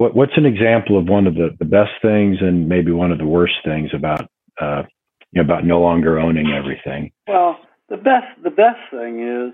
[0.00, 3.18] what what's an example of one of the the best things and maybe one of
[3.18, 4.82] the worst things about uh
[5.30, 7.58] you know about no longer owning everything Well,
[7.90, 9.52] the best the best thing is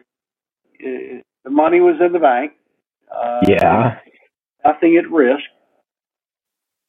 [0.87, 2.52] uh, the money was in the bank.
[3.11, 3.98] Uh, yeah
[4.64, 5.44] nothing at risk.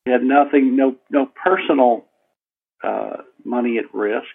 [0.06, 2.06] We had nothing, no no personal
[2.84, 4.28] uh, money at risk.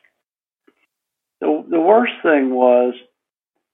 [1.40, 2.94] The the worst thing was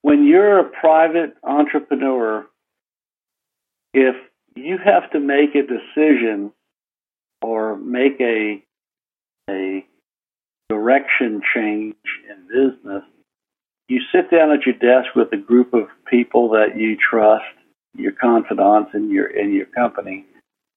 [0.01, 2.45] when you're a private entrepreneur.
[3.93, 4.15] If
[4.55, 6.51] you have to make a decision
[7.41, 8.63] or make a
[9.49, 9.85] a
[10.69, 11.95] direction change
[12.29, 13.03] in business,
[13.87, 17.43] you sit down at your desk with a group of people that you trust
[17.95, 20.25] your confidants in your in your company.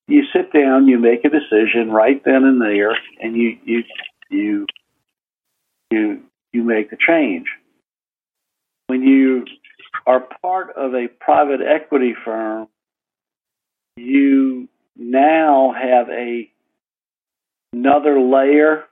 [0.08, 3.82] You sit down, you make a decision right then and there, and you you
[4.30, 4.66] you
[5.90, 7.46] you you make the change.
[8.86, 9.44] When you
[10.06, 12.68] are part of a private equity firm,
[13.96, 16.48] you now have a
[17.72, 18.84] another layer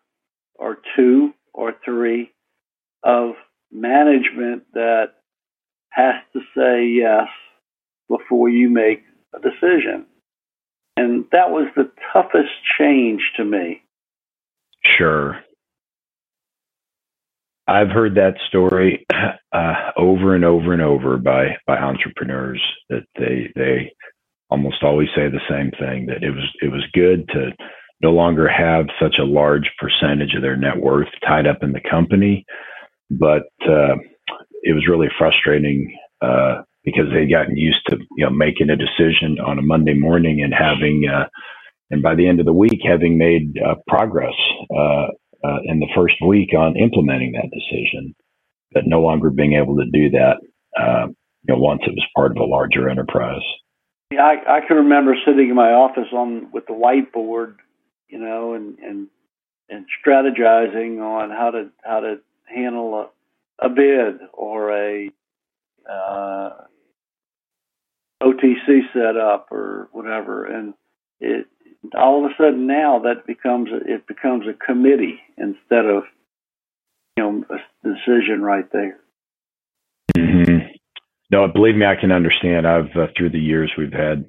[0.55, 2.31] or two or three
[3.03, 3.35] of
[3.71, 5.13] management that
[5.91, 7.29] has to say yes
[8.09, 9.03] before you make
[9.35, 10.07] a decision.
[10.97, 13.83] And that was the toughest change to me.
[14.99, 15.41] Sure.
[17.67, 19.07] I've heard that story
[19.53, 23.93] uh, over and over and over by by entrepreneurs that they they
[24.51, 27.51] almost always say the same thing that it was it was good to
[28.03, 31.81] no longer have such a large percentage of their net worth tied up in the
[31.89, 32.45] company,
[33.11, 33.95] but uh,
[34.63, 39.39] it was really frustrating uh, because they'd gotten used to you know making a decision
[39.45, 41.29] on a Monday morning and having uh,
[41.91, 44.35] and by the end of the week having made uh, progress
[44.75, 45.07] uh,
[45.45, 48.15] uh, in the first week on implementing that decision,
[48.73, 50.37] but no longer being able to do that
[51.47, 53.43] you know once it was part of a larger enterprise.
[54.13, 57.57] Yeah, I, I can remember sitting in my office on with the whiteboard,
[58.09, 59.09] you know, and and
[59.69, 62.95] and strategizing on how to how to handle
[63.63, 65.11] a, a bid or a
[65.89, 66.51] uh,
[68.23, 70.75] OTC setup or whatever, and
[71.21, 71.47] it
[71.97, 76.03] all of a sudden now that becomes it becomes a committee instead of
[77.17, 79.00] you know a decision right there.
[81.31, 82.67] No, believe me, I can understand.
[82.67, 84.25] I've uh, through the years we've had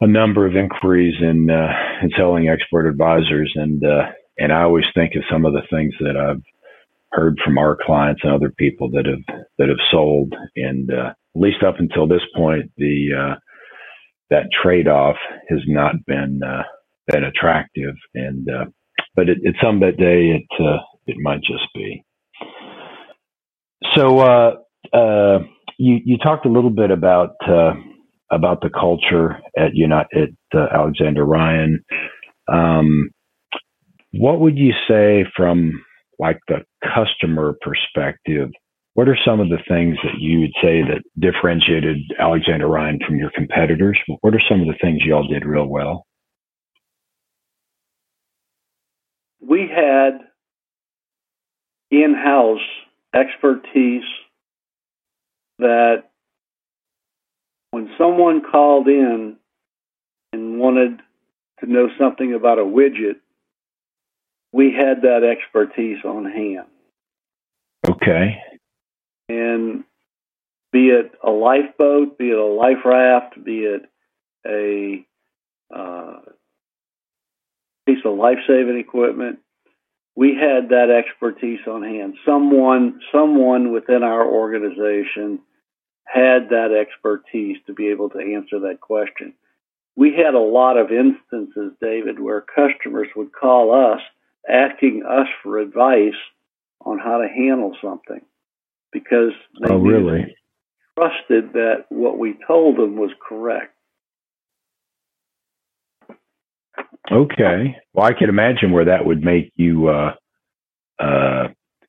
[0.00, 4.06] a number of inquiries in uh, in selling export advisors, and uh,
[4.38, 6.42] and I always think of some of the things that I've
[7.12, 11.40] heard from our clients and other people that have that have sold, and uh, at
[11.40, 13.34] least up until this point, the uh,
[14.30, 15.16] that trade off
[15.48, 16.64] has not been uh,
[17.08, 18.64] been attractive, and uh,
[19.14, 22.04] but at some day it uh, it might just be.
[23.94, 24.52] So uh,
[24.92, 25.38] uh,
[25.78, 27.74] you you talked a little bit about uh,
[28.30, 31.84] about the culture at United uh, Alexander Ryan.
[32.52, 33.10] Um,
[34.12, 35.72] what would you say from
[36.18, 38.50] like the customer perspective?
[38.94, 43.16] What are some of the things that you would say that differentiated Alexander Ryan from
[43.16, 43.98] your competitors?
[44.22, 46.06] What are some of the things y'all did real well?
[49.38, 50.20] We had
[51.90, 52.58] in-house
[53.14, 54.02] expertise
[55.58, 56.04] that
[57.70, 59.36] when someone called in
[60.32, 61.00] and wanted
[61.60, 63.16] to know something about a widget,
[64.52, 66.68] we had that expertise on hand.
[67.88, 68.38] Okay.
[69.28, 69.84] And
[70.72, 73.82] be it a lifeboat, be it a life raft, be it
[74.46, 75.04] a
[75.74, 76.20] uh,
[77.86, 79.38] piece of life saving equipment,
[80.16, 82.16] we had that expertise on hand.
[82.24, 85.40] Someone, someone within our organization
[86.04, 89.34] had that expertise to be able to answer that question.
[89.94, 94.00] We had a lot of instances, David, where customers would call us
[94.48, 96.14] asking us for advice
[96.80, 98.20] on how to handle something
[98.92, 100.34] because they oh, really?
[100.98, 103.75] trusted that what we told them was correct.
[107.10, 107.76] Okay.
[107.92, 110.14] Well, I can imagine where that would make you uh,
[110.98, 111.48] uh,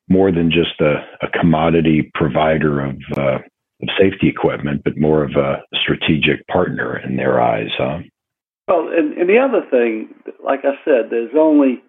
[0.10, 0.96] more than just a,
[1.26, 7.16] a commodity provider of, uh, of, safety equipment, but more of a strategic partner in
[7.16, 8.00] their eyes, huh?
[8.68, 10.14] Well, and, and the other thing,
[10.44, 11.82] like I said, there's only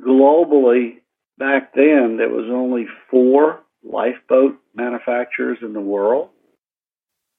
[0.00, 0.96] globally
[1.38, 6.30] back then there was only four lifeboat manufacturers in the world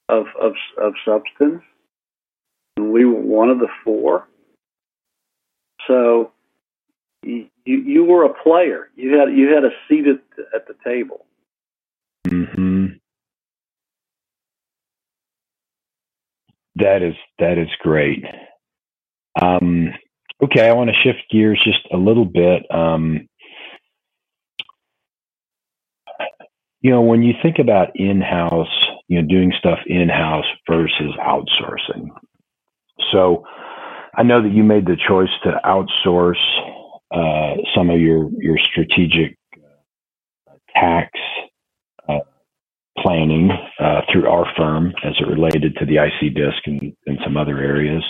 [0.08, 1.62] of of, of substance,
[2.76, 4.28] and we were one of the four.
[5.86, 6.32] So
[7.22, 8.90] you, you were a player.
[8.96, 11.24] You had you had a seat at the, at the table.
[12.28, 12.86] Hmm.
[16.76, 18.24] That is that is great.
[19.40, 19.90] Um,
[20.42, 22.62] okay, I want to shift gears just a little bit.
[22.70, 23.28] Um,
[26.80, 28.68] you know, when you think about in-house,
[29.08, 32.08] you know, doing stuff in-house versus outsourcing.
[33.10, 33.44] So,
[34.16, 36.42] I know that you made the choice to outsource
[37.10, 41.10] uh, some of your your strategic uh, tax
[42.08, 42.20] uh,
[42.98, 47.58] planning uh, through our firm as it related to the IC-DISC and, and some other
[47.58, 48.04] areas.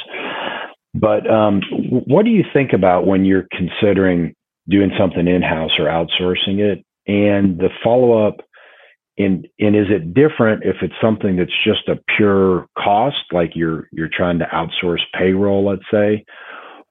[0.95, 1.61] But um,
[2.07, 4.35] what do you think about when you're considering
[4.69, 6.85] doing something in house or outsourcing it?
[7.07, 8.37] And the follow up,
[9.19, 13.89] and and is it different if it's something that's just a pure cost, like you're
[13.93, 16.25] you're trying to outsource payroll, let's say,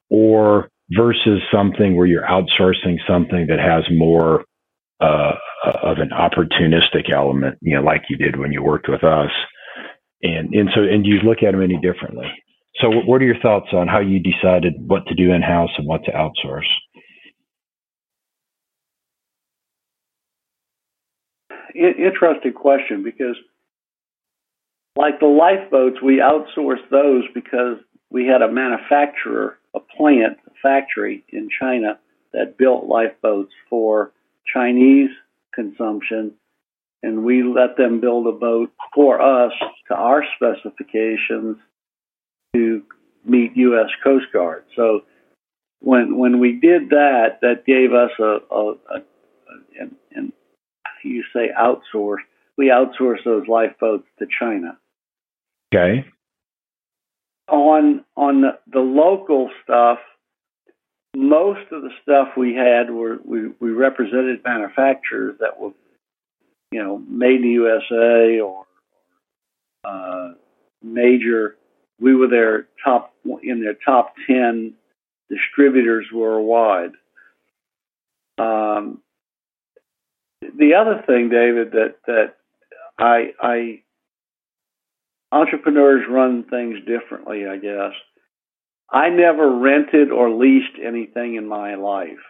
[0.10, 4.46] or versus something where you're outsourcing something that has more
[5.02, 5.34] uh,
[5.82, 9.32] of an opportunistic element, you know, like you did when you worked with us.
[10.22, 12.32] And and so and you look at them any differently?
[12.82, 15.88] So, what are your thoughts on how you decided what to do in house and
[15.88, 16.70] what to outsource?
[21.76, 23.36] Interesting question because,
[24.96, 27.78] like the lifeboats, we outsourced those because
[28.12, 32.00] we had a manufacturer, a plant, a factory in China
[32.32, 34.12] that built lifeboats for
[34.52, 35.10] Chinese
[35.54, 36.34] consumption,
[37.02, 39.54] and we let them build a boat for us
[39.88, 41.58] to our specifications
[42.56, 42.84] to
[43.26, 43.90] meet U.S.
[44.04, 44.64] Coast Guard.
[44.76, 45.02] So
[45.80, 49.02] when when we did that, that gave us a, a, a, a
[49.80, 50.34] and, and
[51.10, 52.22] you say outsource.
[52.58, 54.78] We outsource those lifeboats to China.
[55.74, 56.06] Okay.
[57.50, 60.00] On on the, the local stuff,
[61.16, 65.72] most of the stuff we had were we, we represented manufacturers that were,
[66.72, 68.66] you know, made in the USA or
[69.84, 70.34] uh,
[70.82, 71.58] major
[72.00, 74.74] we were their top in their top ten
[75.30, 76.92] distributors worldwide.
[78.38, 79.02] Um,
[80.58, 82.36] the other thing, David, that that
[82.98, 83.82] I, I
[85.32, 87.46] entrepreneurs run things differently.
[87.48, 87.94] I guess
[88.90, 92.22] I never rented or leased anything in my life.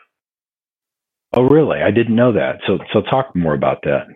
[1.34, 1.82] Oh, really?
[1.82, 2.59] I didn't know that.
[2.68, 4.07] So, so talk more about that.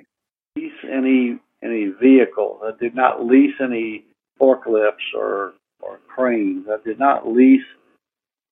[0.55, 2.61] Lease any any vehicle.
[2.63, 4.05] I did not lease any
[4.39, 6.67] forklifts or or cranes.
[6.69, 7.65] I did not lease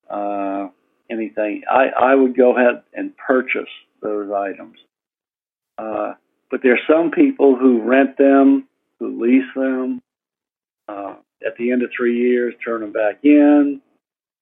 [0.10, 0.68] uh,
[1.10, 1.62] anything.
[1.70, 3.70] I, I would go ahead and purchase
[4.02, 4.78] those items.
[5.78, 6.14] Uh,
[6.52, 8.68] but there are some people who rent them,
[9.00, 10.02] who lease them.
[10.88, 11.16] Uh,
[11.46, 13.82] at the end of three years, turn them back in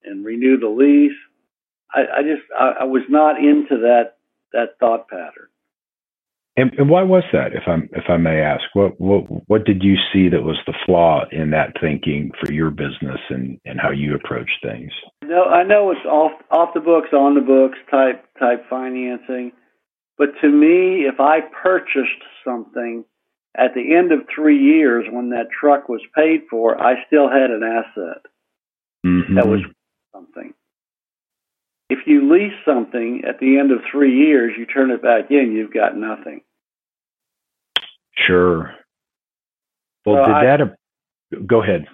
[0.04, 1.18] and renew the lease.
[1.94, 4.18] I, I just I, I was not into that
[4.52, 5.48] that thought pattern.
[6.56, 8.64] And, and why was that, if I'm if I may ask?
[8.74, 12.70] What what what did you see that was the flaw in that thinking for your
[12.70, 14.92] business and and how you approach things?
[15.24, 19.52] No, I know it's off off the books, on the books type type financing,
[20.18, 23.06] but to me, if I purchased something
[23.56, 27.52] at the end of three years when that truck was paid for, I still had
[27.52, 28.22] an asset
[29.06, 29.36] mm-hmm.
[29.36, 29.62] that was
[30.14, 30.54] something.
[31.90, 35.54] If you lease something at the end of three years, you turn it back in,
[35.54, 36.42] you've got nothing.
[38.16, 38.74] Sure.
[40.06, 40.62] Well, So did I- that?
[40.62, 41.88] ap- Go ahead.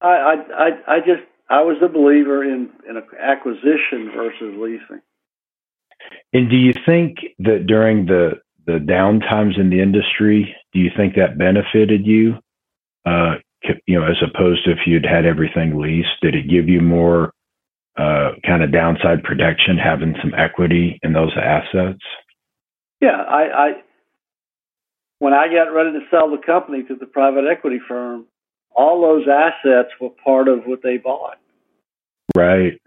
[0.00, 5.02] I, I, I, I just, I was a believer in, in acquisition versus leasing.
[6.32, 10.90] And do you think that during the the down times in the industry, do you
[10.96, 12.34] think that benefited you?
[13.04, 13.36] Uh,
[13.86, 17.32] you know, as opposed to if you'd had everything leased, did it give you more
[17.96, 22.02] uh, kind of downside protection having some equity in those assets?
[23.00, 23.72] Yeah, I, I,
[25.18, 28.26] when I got ready to sell the company to the private equity firm,
[28.70, 31.38] all those assets were part of what they bought.
[32.36, 32.80] Right.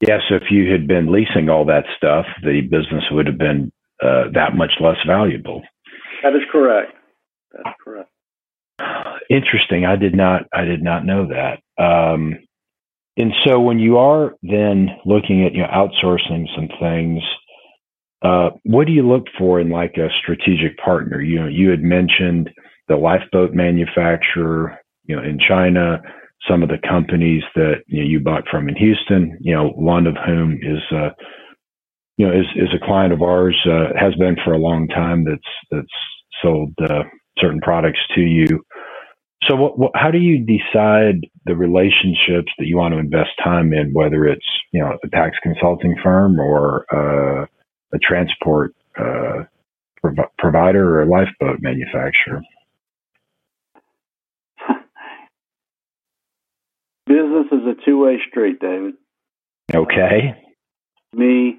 [0.00, 0.18] Yeah.
[0.28, 3.72] So if you had been leasing all that stuff, the business would have been
[4.02, 5.62] uh, that much less valuable.
[6.22, 6.92] That is correct.
[7.52, 8.10] That's correct.
[9.30, 9.86] Interesting.
[9.86, 10.42] I did not.
[10.52, 11.82] I did not know that.
[11.82, 12.36] Um,
[13.16, 17.22] and so when you are then looking at you know outsourcing some things,
[18.22, 21.20] uh, what do you look for in like a strategic partner?
[21.20, 22.50] You know, you had mentioned
[22.88, 26.00] the lifeboat manufacturer, you know, in China,
[26.48, 30.06] some of the companies that you, know, you bought from in Houston, you know, one
[30.06, 31.10] of whom is, uh,
[32.16, 35.24] you know, is, is a client of ours, uh, has been for a long time
[35.24, 35.86] that's, that's
[36.42, 37.04] sold, uh,
[37.38, 38.46] certain products to you.
[39.44, 43.72] So what, what, how do you decide the relationships that you want to invest time
[43.72, 47.46] in, whether it's, you know, a tax consulting firm or, uh,
[47.94, 49.44] a transport, uh,
[50.02, 52.42] prov- provider or a lifeboat manufacturer?
[57.66, 58.94] A two-way street, David.
[59.74, 60.42] Okay.
[61.12, 61.58] Me,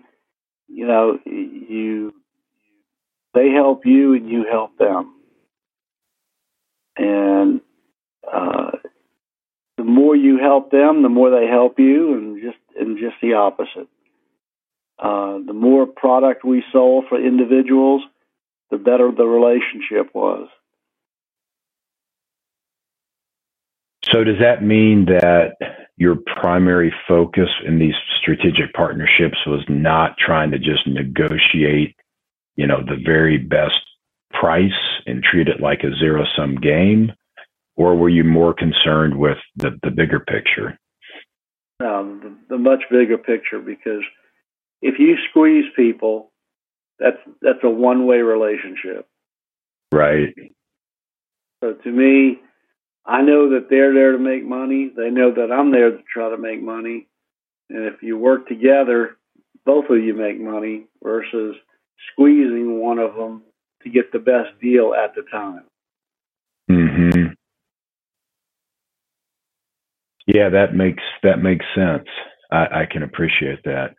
[0.67, 2.13] you know, you,
[3.33, 5.13] they help you and you help them.
[6.95, 7.61] And
[8.31, 8.71] uh,
[9.77, 13.33] the more you help them, the more they help you, and just and just the
[13.33, 13.87] opposite.
[14.99, 18.01] Uh, the more product we sold for individuals,
[18.71, 20.49] the better the relationship was.
[24.11, 25.55] So does that mean that
[25.97, 31.95] your primary focus in these strategic partnerships was not trying to just negotiate,
[32.55, 33.81] you know, the very best
[34.31, 34.71] price
[35.05, 37.11] and treat it like a zero sum game?
[37.75, 40.77] Or were you more concerned with the, the bigger picture?
[41.79, 44.03] um, the, the much bigger picture because
[44.81, 46.31] if you squeeze people,
[46.99, 49.07] that's that's a one way relationship.
[49.91, 50.33] Right.
[51.63, 52.39] So to me,
[53.07, 54.91] I know that they're there to make money.
[54.95, 57.07] They know that I'm there to try to make money.
[57.69, 59.17] And if you work together,
[59.65, 61.55] both of you make money versus
[62.13, 63.43] squeezing one of them
[63.83, 65.63] to get the best deal at the time.
[66.69, 67.33] hmm
[70.27, 72.07] Yeah, that makes that makes sense.
[72.51, 73.95] I, I can appreciate that.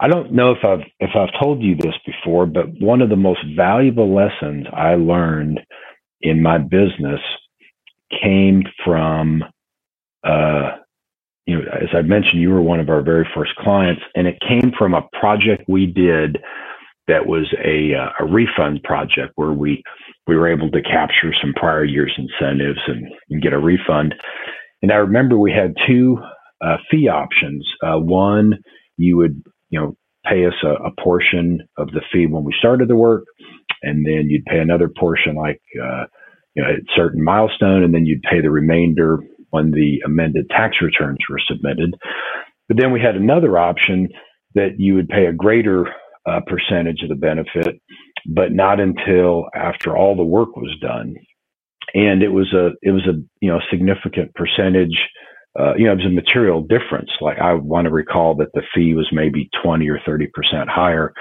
[0.00, 3.16] I don't know if I've if I've told you this before, but one of the
[3.16, 5.60] most valuable lessons I learned
[6.22, 7.20] in my business
[8.10, 9.44] came from
[10.24, 10.76] uh
[11.46, 14.38] you know as I mentioned you were one of our very first clients and it
[14.46, 16.38] came from a project we did
[17.06, 19.82] that was a uh, a refund project where we
[20.26, 24.14] we were able to capture some prior year's incentives and, and get a refund
[24.82, 26.18] and I remember we had two
[26.60, 27.66] uh, fee options.
[27.82, 28.54] Uh, one,
[28.96, 29.96] you would, you know,
[30.26, 33.24] pay us a, a, portion of the fee when we started the work,
[33.82, 36.04] and then you'd pay another portion, like, uh,
[36.54, 39.18] you know, at a certain milestone, and then you'd pay the remainder
[39.50, 41.94] when the amended tax returns were submitted.
[42.68, 44.08] But then we had another option
[44.54, 45.86] that you would pay a greater
[46.26, 47.80] uh, percentage of the benefit,
[48.26, 51.14] but not until after all the work was done.
[51.94, 54.96] And it was a it was a you know significant percentage
[55.58, 57.10] uh, you know it was a material difference.
[57.20, 61.12] Like i want to recall that the fee was maybe 20 or 30 percent higher.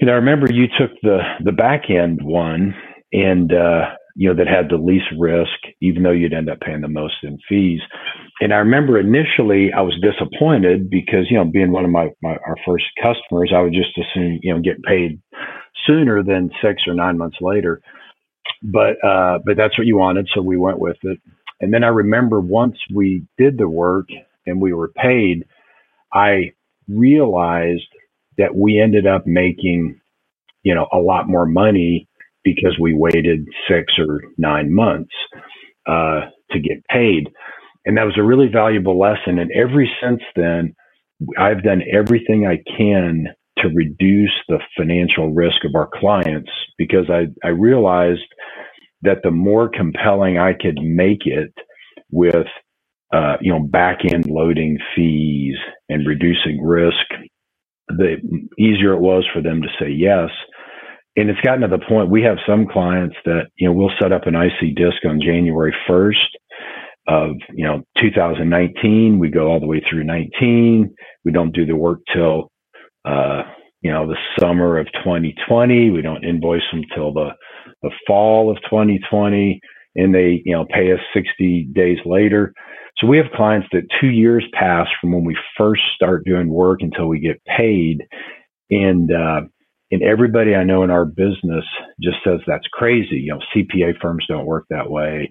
[0.00, 2.74] And i remember you took the the back end one
[3.12, 6.80] and uh you know that had the least risk even though you'd end up paying
[6.82, 7.80] the most in fees
[8.40, 12.36] and i remember initially i was disappointed because you know being one of my, my
[12.46, 15.20] our first customers i would just assume you know get paid
[15.86, 17.80] sooner than six or nine months later
[18.62, 21.20] but uh, but that's what you wanted, so we went with it.
[21.60, 24.08] And then I remember once we did the work
[24.46, 25.46] and we were paid,
[26.12, 26.52] I
[26.88, 27.88] realized
[28.38, 30.00] that we ended up making,
[30.62, 32.08] you know, a lot more money
[32.44, 35.14] because we waited six or nine months
[35.86, 36.22] uh,
[36.52, 37.28] to get paid.
[37.86, 39.38] And that was a really valuable lesson.
[39.38, 40.74] And ever since then,
[41.38, 43.26] I've done everything I can
[43.58, 48.22] to reduce the financial risk of our clients because I, I realized
[49.02, 51.52] that the more compelling I could make it
[52.10, 52.46] with,
[53.14, 55.56] uh, you know, back end loading fees
[55.88, 56.96] and reducing risk,
[57.88, 58.16] the
[58.58, 60.30] easier it was for them to say yes.
[61.16, 64.12] And it's gotten to the point we have some clients that, you know, we'll set
[64.12, 66.14] up an IC-DISC on January 1st
[67.06, 69.18] of, you know, 2019.
[69.18, 70.92] We go all the way through 19.
[71.24, 72.50] We don't do the work till,
[73.04, 73.42] uh,
[73.80, 75.90] you know, the summer of 2020.
[75.90, 77.30] We don't invoice them till the,
[77.82, 79.60] the fall of 2020
[79.96, 82.52] and they, you know, pay us 60 days later.
[82.98, 86.80] So we have clients that two years pass from when we first start doing work
[86.82, 87.98] until we get paid.
[88.70, 89.42] And, uh,
[89.94, 91.64] and everybody I know in our business
[92.02, 93.16] just says that's crazy.
[93.16, 95.30] You know, CPA firms don't work that way.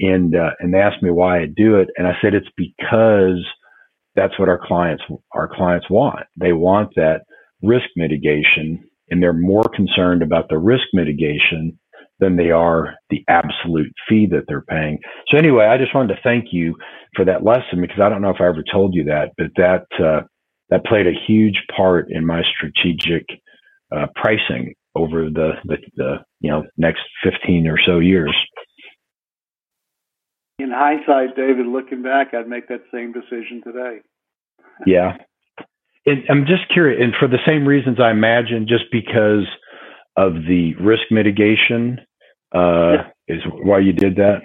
[0.00, 1.90] And, uh, and they asked me why I do it.
[1.98, 3.44] And I said, it's because
[4.16, 5.04] that's what our clients,
[5.34, 6.26] our clients want.
[6.40, 7.22] They want that
[7.62, 11.78] risk mitigation and they're more concerned about the risk mitigation
[12.20, 14.98] than they are the absolute fee that they're paying.
[15.28, 16.76] So anyway, I just wanted to thank you
[17.14, 19.86] for that lesson because I don't know if I ever told you that, but that
[20.02, 20.22] uh,
[20.70, 23.26] that played a huge part in my strategic
[23.94, 28.34] uh, pricing over the, the, the you know next 15 or so years.
[30.58, 33.98] In hindsight, David, looking back, I'd make that same decision today.
[34.86, 35.16] yeah,
[36.06, 39.46] and I'm just curious, and for the same reasons I imagine, just because
[40.16, 42.00] of the risk mitigation
[42.54, 43.06] uh, yeah.
[43.28, 44.40] is why you did that.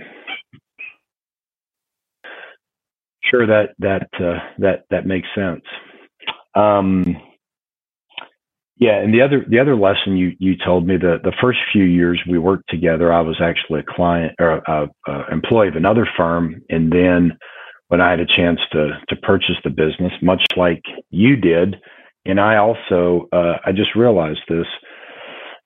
[3.23, 5.63] Sure, that that uh, that that makes sense.
[6.53, 7.15] Um,
[8.77, 11.83] yeah, and the other the other lesson you you told me that the first few
[11.83, 16.07] years we worked together, I was actually a client or a, a employee of another
[16.17, 17.37] firm, and then
[17.89, 21.75] when I had a chance to to purchase the business, much like you did,
[22.25, 24.65] and I also uh, I just realized this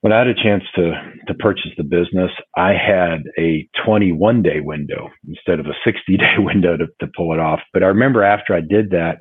[0.02, 0.92] when I had a chance to
[1.28, 6.36] to purchase the business, I had a 21 day window instead of a 60 day
[6.40, 7.62] window to, to pull it off.
[7.74, 9.18] But I remember after I did that,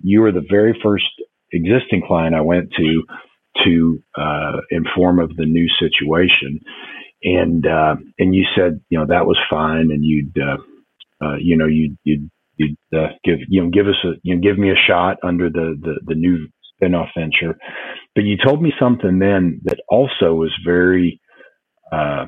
[0.00, 1.06] you were the very first
[1.52, 3.02] existing client I went to
[3.64, 6.60] to uh, inform of the new situation,
[7.22, 10.56] and uh, and you said you know that was fine, and you'd uh,
[11.24, 14.42] uh you know you'd you'd, you'd uh, give you know give us a you know
[14.42, 16.48] give me a shot under the the, the new
[16.80, 17.56] spinoff venture.
[18.14, 21.20] But you told me something then that also was very
[21.92, 22.26] uh,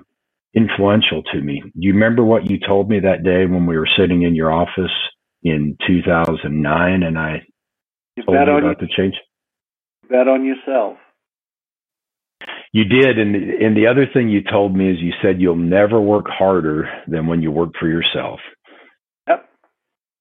[0.55, 1.63] influential to me.
[1.63, 4.53] Do you remember what you told me that day when we were sitting in your
[4.53, 4.93] office
[5.43, 7.43] in 2009 and I
[8.19, 9.15] you told you about the change?
[10.09, 10.97] Bet on yourself.
[12.73, 16.01] You did, and and the other thing you told me is you said you'll never
[16.01, 18.41] work harder than when you work for yourself.
[19.27, 19.49] Yep.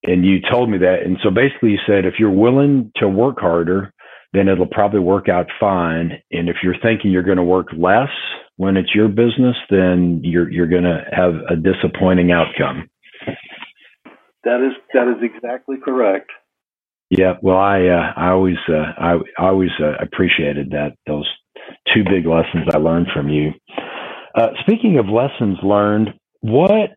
[0.04, 3.38] And you told me that, and so basically you said if you're willing to work
[3.38, 3.92] harder,
[4.32, 6.22] then it'll probably work out fine.
[6.30, 8.10] And if you're thinking you're going to work less
[8.56, 12.88] when it's your business, then you're you're going to have a disappointing outcome.
[14.44, 16.30] That is that is exactly correct.
[17.10, 21.28] Yeah, well, I uh, I always uh, I, I always uh, appreciated that those
[21.94, 23.52] two big lessons I learned from you.
[24.34, 26.90] Uh, speaking of lessons learned, what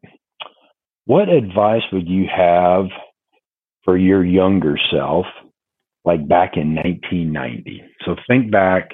[1.06, 2.88] what advice would you have
[3.86, 5.28] for your younger self
[6.06, 7.84] like back in 1990.
[8.06, 8.92] So think back,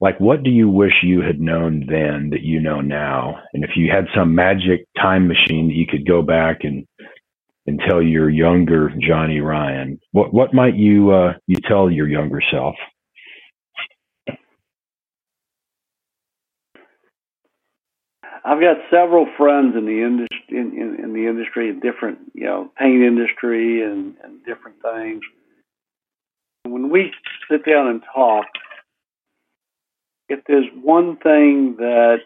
[0.00, 3.40] like what do you wish you had known then that you know now?
[3.54, 6.86] And if you had some magic time machine that you could go back and
[7.78, 12.74] tell your younger Johnny Ryan, what what might you uh, you tell your younger self?
[18.42, 22.44] I've got several friends in the industry in, in, in the industry, in different you
[22.44, 25.22] know paint industry and, and different things
[26.64, 27.12] when we
[27.50, 28.46] sit down and talk,
[30.28, 32.18] if there's one thing that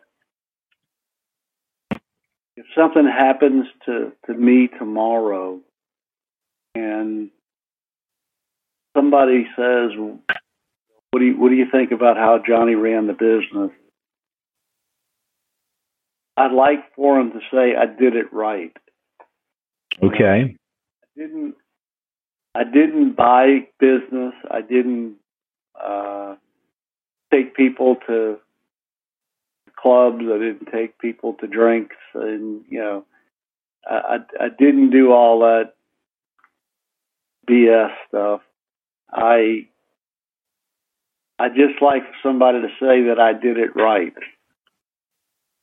[2.57, 5.61] if something happens to, to me tomorrow
[6.75, 7.31] and
[8.97, 9.91] somebody says,
[11.11, 13.71] what do you what do you think about how Johnny ran the business?
[16.37, 18.77] I'd like for him to say I did it right.
[20.03, 20.57] Okay.
[20.57, 21.55] I didn't
[22.55, 24.35] I didn't buy business.
[24.51, 25.17] I didn't
[25.81, 26.35] uh,
[27.33, 28.39] take people to
[29.85, 30.21] clubs.
[30.23, 33.05] I didn't take people to drinks, and you know,
[33.89, 35.75] I, I, I didn't do all that
[37.49, 38.41] BS stuff.
[39.13, 39.69] I
[41.39, 44.15] I just like somebody to say that I did it right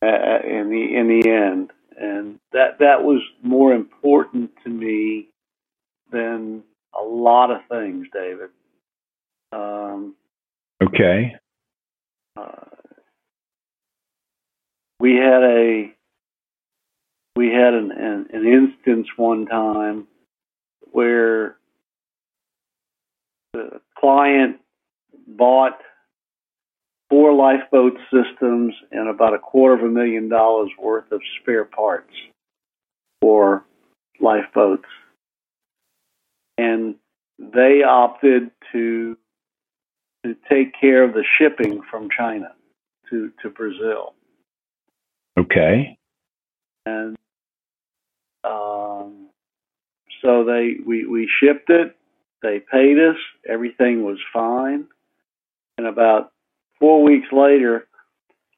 [0.03, 5.29] uh, in the in the end, and that that was more important to me
[6.11, 6.63] than
[6.97, 8.49] a lot of things, David.
[9.51, 10.15] Um,
[10.83, 11.35] okay.
[12.37, 12.70] Uh,
[15.01, 15.91] we had a
[17.35, 20.07] we had an, an, an instance one time
[20.91, 21.55] where
[23.53, 24.57] the client
[25.27, 25.79] bought
[27.09, 32.13] four lifeboat systems and about a quarter of a million dollars worth of spare parts
[33.21, 33.65] for
[34.19, 34.85] lifeboats.
[36.59, 36.95] And
[37.39, 39.17] they opted to
[40.23, 42.51] to take care of the shipping from China
[43.09, 44.13] to, to Brazil.
[45.37, 45.97] Okay.
[46.85, 47.17] And
[48.43, 49.29] um,
[50.21, 51.95] so they we, we shipped it,
[52.41, 53.17] they paid us,
[53.47, 54.87] everything was fine.
[55.77, 56.31] And about
[56.79, 57.87] four weeks later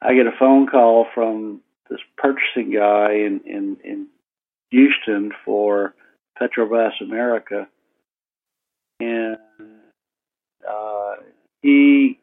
[0.01, 4.07] I get a phone call from this purchasing guy in, in, in
[4.71, 5.95] Houston for
[6.41, 7.67] Petrobras America.
[8.99, 9.37] And
[10.69, 11.15] uh,
[11.61, 12.19] he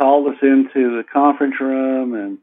[0.00, 2.38] called us into the conference room and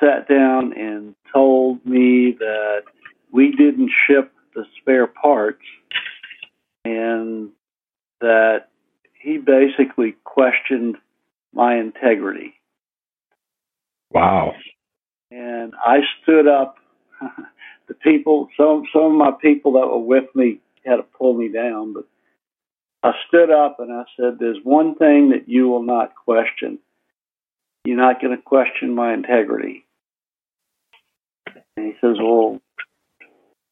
[0.00, 2.82] sat down and told me that
[3.30, 5.62] we didn't ship the spare parts
[6.84, 7.50] and
[8.20, 8.68] that
[9.20, 10.96] he basically questioned
[11.52, 12.54] my integrity.
[14.10, 14.54] Wow.
[15.30, 16.76] And I stood up.
[17.88, 21.48] the people, some some of my people that were with me had to pull me
[21.48, 22.06] down, but
[23.02, 26.78] I stood up and I said, "There's one thing that you will not question.
[27.84, 29.84] You're not going to question my integrity."
[31.76, 32.60] And he says, "Well,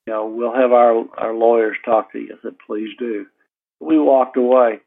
[0.07, 3.27] you know, we'll have our our lawyers talk to you." I said, "Please do."
[3.81, 4.81] We walked away.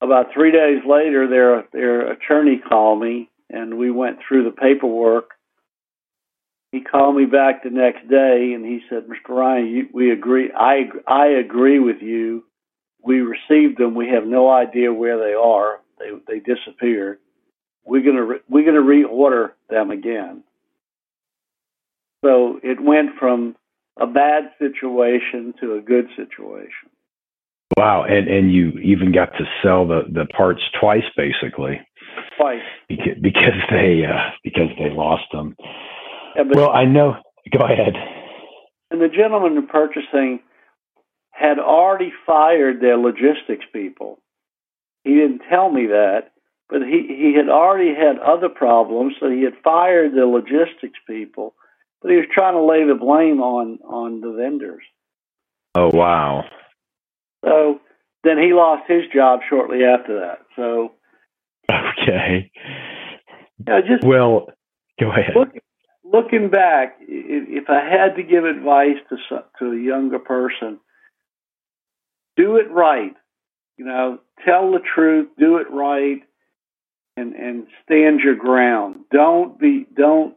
[0.00, 5.30] About three days later, their their attorney called me, and we went through the paperwork.
[6.72, 9.30] He called me back the next day, and he said, "Mr.
[9.30, 10.50] Ryan, you, we agree.
[10.52, 12.44] I I agree with you.
[13.02, 13.94] We received them.
[13.94, 15.80] We have no idea where they are.
[15.98, 17.18] They they disappeared.
[17.84, 20.42] We're gonna re, we're gonna reorder them again."
[22.26, 23.54] So it went from
[24.00, 26.90] a bad situation to a good situation.
[27.76, 31.80] Wow, and and you even got to sell the the parts twice, basically.
[32.36, 32.66] Twice.
[32.88, 35.54] Because, because they uh, because they lost them.
[36.34, 37.14] Yeah, well, I know.
[37.56, 37.94] Go ahead.
[38.90, 40.40] And the gentleman in purchasing
[41.30, 44.18] had already fired their logistics people.
[45.04, 46.32] He didn't tell me that,
[46.68, 51.54] but he he had already had other problems, so he had fired the logistics people
[52.06, 54.84] but he was trying to lay the blame on on the vendors.
[55.74, 56.44] Oh wow!
[57.44, 57.80] So
[58.22, 60.38] then he lost his job shortly after that.
[60.54, 60.92] So
[61.68, 62.52] okay,
[63.66, 64.46] yeah, just well,
[65.00, 65.34] go ahead.
[65.34, 65.48] Look,
[66.04, 69.16] looking back, if I had to give advice to
[69.58, 70.78] to a younger person,
[72.36, 73.16] do it right.
[73.78, 76.22] You know, tell the truth, do it right,
[77.16, 79.06] and and stand your ground.
[79.10, 80.36] Don't be don't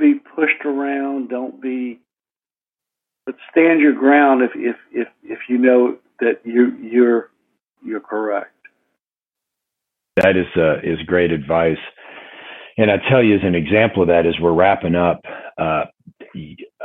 [0.00, 1.28] be pushed around.
[1.28, 2.00] Don't be,
[3.26, 7.30] but stand your ground if if if if you know that you you're
[7.84, 8.52] you're correct.
[10.16, 11.78] That is uh, is great advice.
[12.78, 15.20] And I tell you, as an example of that, as we're wrapping up,
[15.58, 15.84] uh,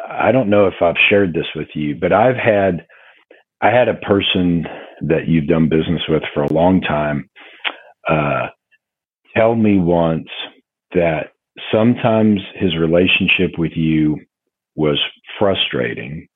[0.09, 2.85] I don't know if I've shared this with you, but I've had
[3.61, 4.65] I had a person
[5.01, 7.29] that you've done business with for a long time
[8.09, 8.47] uh,
[9.35, 10.29] tell me once
[10.93, 11.31] that
[11.71, 14.17] sometimes his relationship with you
[14.75, 14.99] was
[15.39, 16.27] frustrating,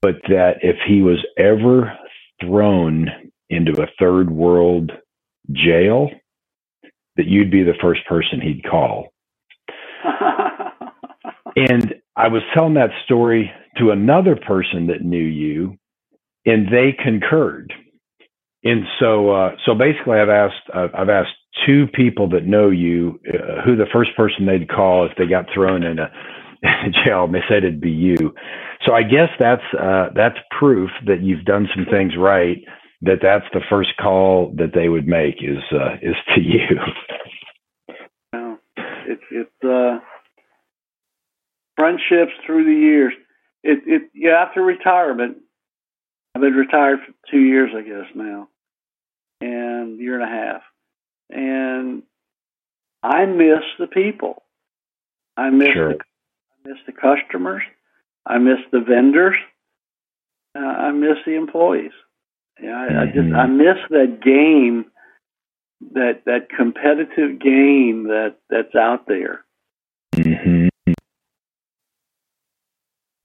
[0.00, 1.96] but that if he was ever
[2.40, 3.08] thrown
[3.50, 4.92] into a third world
[5.52, 6.10] jail,
[7.16, 9.08] that you'd be the first person he'd call.
[11.56, 15.76] and I was telling that story to another person that knew you,
[16.46, 17.72] and they concurred.
[18.62, 21.36] And so, uh, so basically, I've asked, uh, I've asked
[21.66, 25.46] two people that know you uh, who the first person they'd call if they got
[25.52, 26.10] thrown in a,
[26.62, 28.34] in a jail, and they said it'd be you.
[28.86, 32.58] So I guess that's uh, that's proof that you've done some things right.
[33.02, 36.78] That that's the first call that they would make is uh, is to you.
[39.06, 39.98] It's it's uh,
[41.76, 43.12] friendships through the years.
[43.62, 45.38] It it yeah after retirement,
[46.34, 48.48] I've been retired for two years, I guess now,
[49.40, 50.62] and year and a half
[51.34, 52.02] and
[53.02, 54.42] I miss the people.
[55.36, 55.94] I miss sure.
[55.94, 57.62] the I miss the customers.
[58.24, 59.36] I miss the vendors.
[60.56, 61.90] Uh, I miss the employees.
[62.62, 62.98] Yeah, I, mm-hmm.
[62.98, 63.56] I just I mm-hmm.
[63.58, 64.86] miss that game,
[65.92, 69.44] that that competitive game that that's out there.
[70.14, 70.68] Mm-hmm.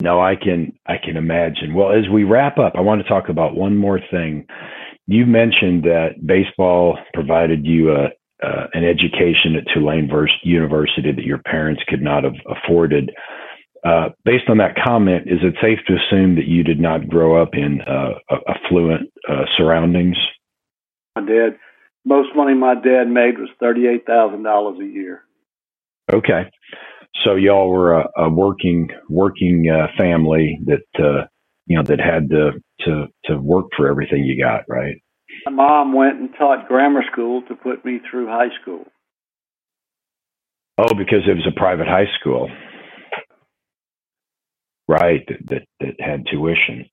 [0.02, 1.74] No, I can I can imagine.
[1.76, 4.48] Well, as we wrap up, I want to talk about one more thing.
[5.10, 8.10] You mentioned that baseball provided you a
[8.42, 10.10] uh, an education at Tulane
[10.44, 13.12] University that your parents could not have afforded.
[13.84, 17.42] Uh, based on that comment, is it safe to assume that you did not grow
[17.42, 18.12] up in uh,
[18.48, 20.16] affluent uh, surroundings?
[21.16, 21.58] My dad,
[22.06, 25.24] most money my dad made was thirty-eight thousand dollars a year.
[26.14, 26.44] Okay,
[27.24, 31.26] so y'all were a, a working working uh, family that uh,
[31.70, 32.52] you know that had to
[32.82, 34.96] to to work for everything you got, right?
[35.46, 38.86] My mom went and taught grammar school to put me through high school.
[40.78, 42.50] Oh, because it was a private high school,
[44.88, 45.22] right?
[45.28, 46.90] That that, that had tuition.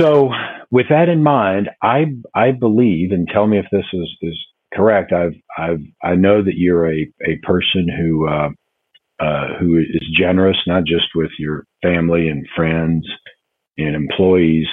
[0.00, 0.30] So,
[0.70, 4.38] with that in mind, I I believe, and tell me if this is is
[4.72, 5.12] correct.
[5.12, 8.48] I've I've I know that you're a a person who uh,
[9.20, 13.06] uh, who is generous, not just with your family and friends
[13.78, 14.66] and employees,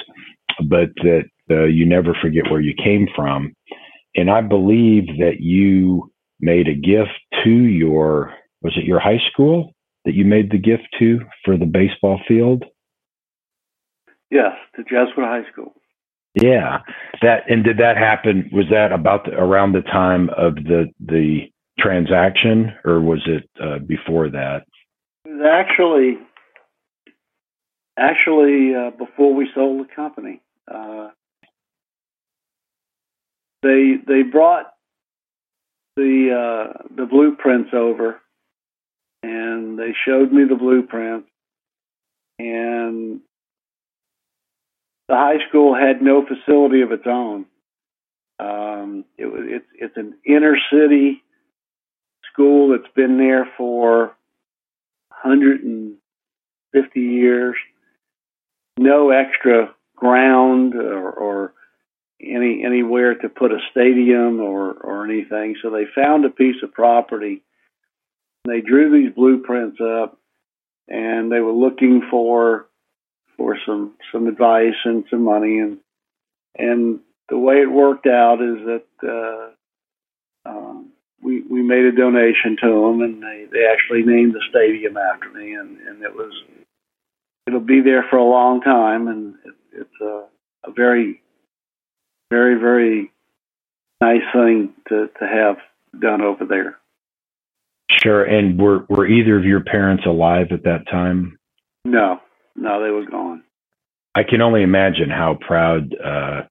[0.68, 3.52] but that uh, you never forget where you came from.
[4.14, 9.72] And I believe that you made a gift to your was it your high school
[10.04, 12.64] that you made the gift to for the baseball field?
[14.30, 15.72] Yes, to Jesuit High School.
[16.34, 16.78] Yeah,
[17.22, 18.48] that and did that happen?
[18.52, 23.78] Was that about the, around the time of the the transaction, or was it uh,
[23.78, 24.62] before that?
[25.24, 26.18] It was actually
[28.00, 30.40] actually uh, before we sold the company.
[30.72, 31.10] Uh,
[33.62, 34.72] they they brought
[35.96, 38.20] the uh, the blueprints over,
[39.22, 41.28] and they showed me the blueprints,
[42.38, 43.20] and
[45.08, 47.46] the high school had no facility of its own.
[48.38, 51.22] Um, it was it's it's an inner city
[52.32, 54.14] school that's been there for
[55.22, 57.56] 150 years.
[58.80, 61.52] No extra ground or, or
[62.18, 65.56] any anywhere to put a stadium or or anything.
[65.62, 67.42] So they found a piece of property.
[68.46, 70.18] They drew these blueprints up,
[70.88, 72.66] and they were looking for
[73.36, 75.78] for some some advice and some money and
[76.56, 79.54] and the way it worked out is that
[80.46, 80.90] uh, um,
[81.22, 85.30] we we made a donation to them and they they actually named the stadium after
[85.30, 86.32] me and and it was
[87.46, 90.24] it'll be there for a long time and it, it's a,
[90.68, 91.20] a very
[92.30, 93.12] very, very
[94.00, 95.56] nice thing to, to have
[96.00, 96.78] done over there.
[97.90, 98.24] Sure.
[98.24, 101.38] And were, were either of your parents alive at that time?
[101.84, 102.20] No,
[102.56, 103.42] no, they were gone.
[104.14, 106.42] I can only imagine how proud, uh,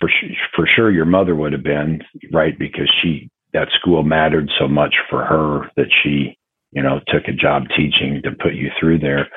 [0.00, 0.10] for
[0.56, 2.00] for sure, your mother would have been,
[2.32, 2.58] right?
[2.58, 6.36] Because she that school mattered so much for her that she,
[6.72, 9.28] you know, took a job teaching to put you through there.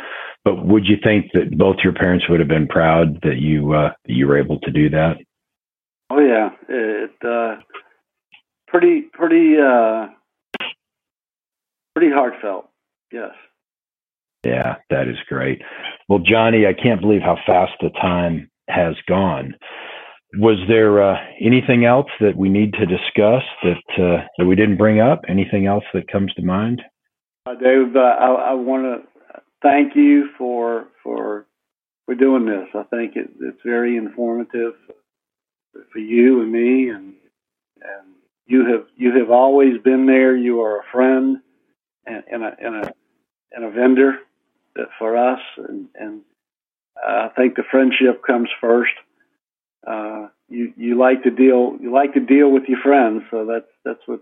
[0.48, 3.91] But would you think that both your parents would have been proud that you uh,
[4.06, 5.18] that you were able to do that?
[6.10, 7.58] Oh yeah, it uh,
[8.70, 10.08] pretty pretty uh,
[11.93, 12.70] pretty heartfelt.
[13.12, 13.32] Yes.
[14.45, 15.62] Yeah, that is great.
[16.08, 19.54] Well, Johnny, I can't believe how fast the time has gone.
[20.36, 24.78] Was there uh, anything else that we need to discuss that uh, that we didn't
[24.78, 25.24] bring up?
[25.28, 26.82] Anything else that comes to mind?
[27.45, 29.16] Uh, Dave, uh, I, I want to
[29.62, 31.45] thank you for for
[32.05, 32.68] for doing this.
[32.74, 34.74] I think it, it's very informative
[35.91, 37.14] for you and me, and
[37.82, 40.36] and you have you have always been there.
[40.36, 41.38] You are a friend
[42.05, 42.93] and, and a and a
[43.51, 44.20] and a vendor
[44.99, 46.22] for us, and and
[47.05, 48.93] I think the friendship comes first.
[49.86, 53.72] Uh, you you like to deal you like to deal with your friends, so that's
[53.84, 54.22] that's what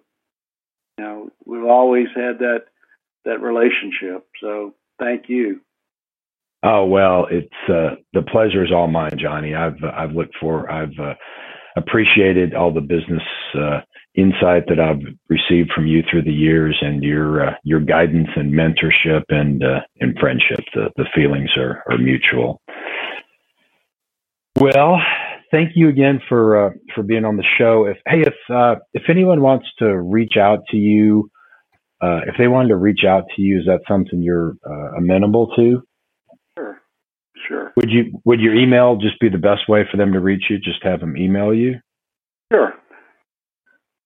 [0.97, 1.29] you know.
[1.45, 2.65] We've always had that
[3.25, 4.27] that relationship.
[4.41, 5.61] So thank you.
[6.63, 9.53] Oh well, it's uh, the pleasure is all mine, Johnny.
[9.53, 11.13] I've I've looked for I've uh,
[11.77, 13.21] appreciated all the business
[13.53, 13.81] uh,
[14.15, 18.51] insight that I've received from you through the years, and your uh, your guidance and
[18.51, 20.61] mentorship and uh, and friendship.
[20.73, 22.61] The the feelings are are mutual.
[24.59, 24.97] Well,
[25.51, 27.85] thank you again for uh, for being on the show.
[27.85, 31.29] If hey, if if anyone wants to reach out to you,
[32.01, 35.47] uh, if they wanted to reach out to you, is that something you're uh, amenable
[35.55, 35.81] to?
[36.57, 36.81] Sure,
[37.47, 37.73] sure.
[37.77, 40.57] Would you would your email just be the best way for them to reach you?
[40.57, 41.79] Just have them email you.
[42.51, 42.73] Sure.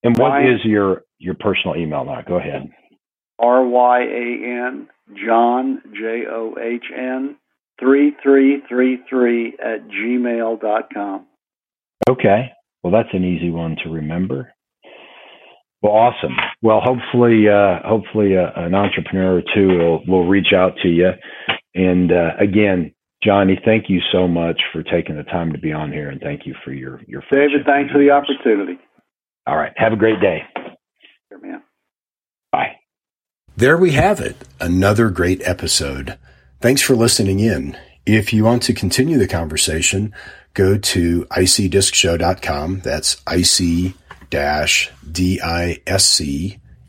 [0.03, 2.21] And what Ryan, is your your personal email now?
[2.27, 2.69] Go ahead.
[3.39, 4.87] R Y A N
[5.25, 7.35] John J O H N
[7.79, 11.25] three three three three at gmail dot com.
[12.09, 12.51] Okay.
[12.83, 14.53] Well, that's an easy one to remember.
[15.81, 16.35] Well, awesome.
[16.61, 21.11] Well, hopefully, uh, hopefully, uh, an entrepreneur or two will will reach out to you
[21.73, 25.91] And uh, again, Johnny, thank you so much for taking the time to be on
[25.91, 27.23] here, and thank you for your your.
[27.31, 28.79] David, thanks for the opportunity.
[29.47, 30.43] All right, have a great day.
[31.29, 31.63] Sure, man.
[32.51, 32.75] Bye.
[33.55, 36.17] There we have it, another great episode.
[36.61, 37.77] Thanks for listening in.
[38.05, 40.13] If you want to continue the conversation,
[40.53, 42.81] go to icdiscshow.com.
[42.81, 43.15] That's
[44.31, 44.91] ic-disc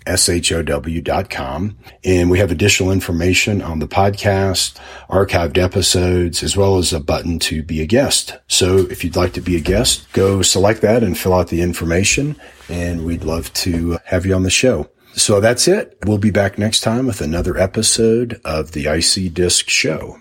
[0.06, 1.76] S-H-O-W.com.
[2.04, 4.78] And we have additional information on the podcast,
[5.08, 8.38] archived episodes, as well as a button to be a guest.
[8.48, 11.62] So if you'd like to be a guest, go select that and fill out the
[11.62, 12.36] information.
[12.68, 14.88] And we'd love to have you on the show.
[15.14, 15.98] So that's it.
[16.04, 20.19] We'll be back next time with another episode of the IC-DISC Show.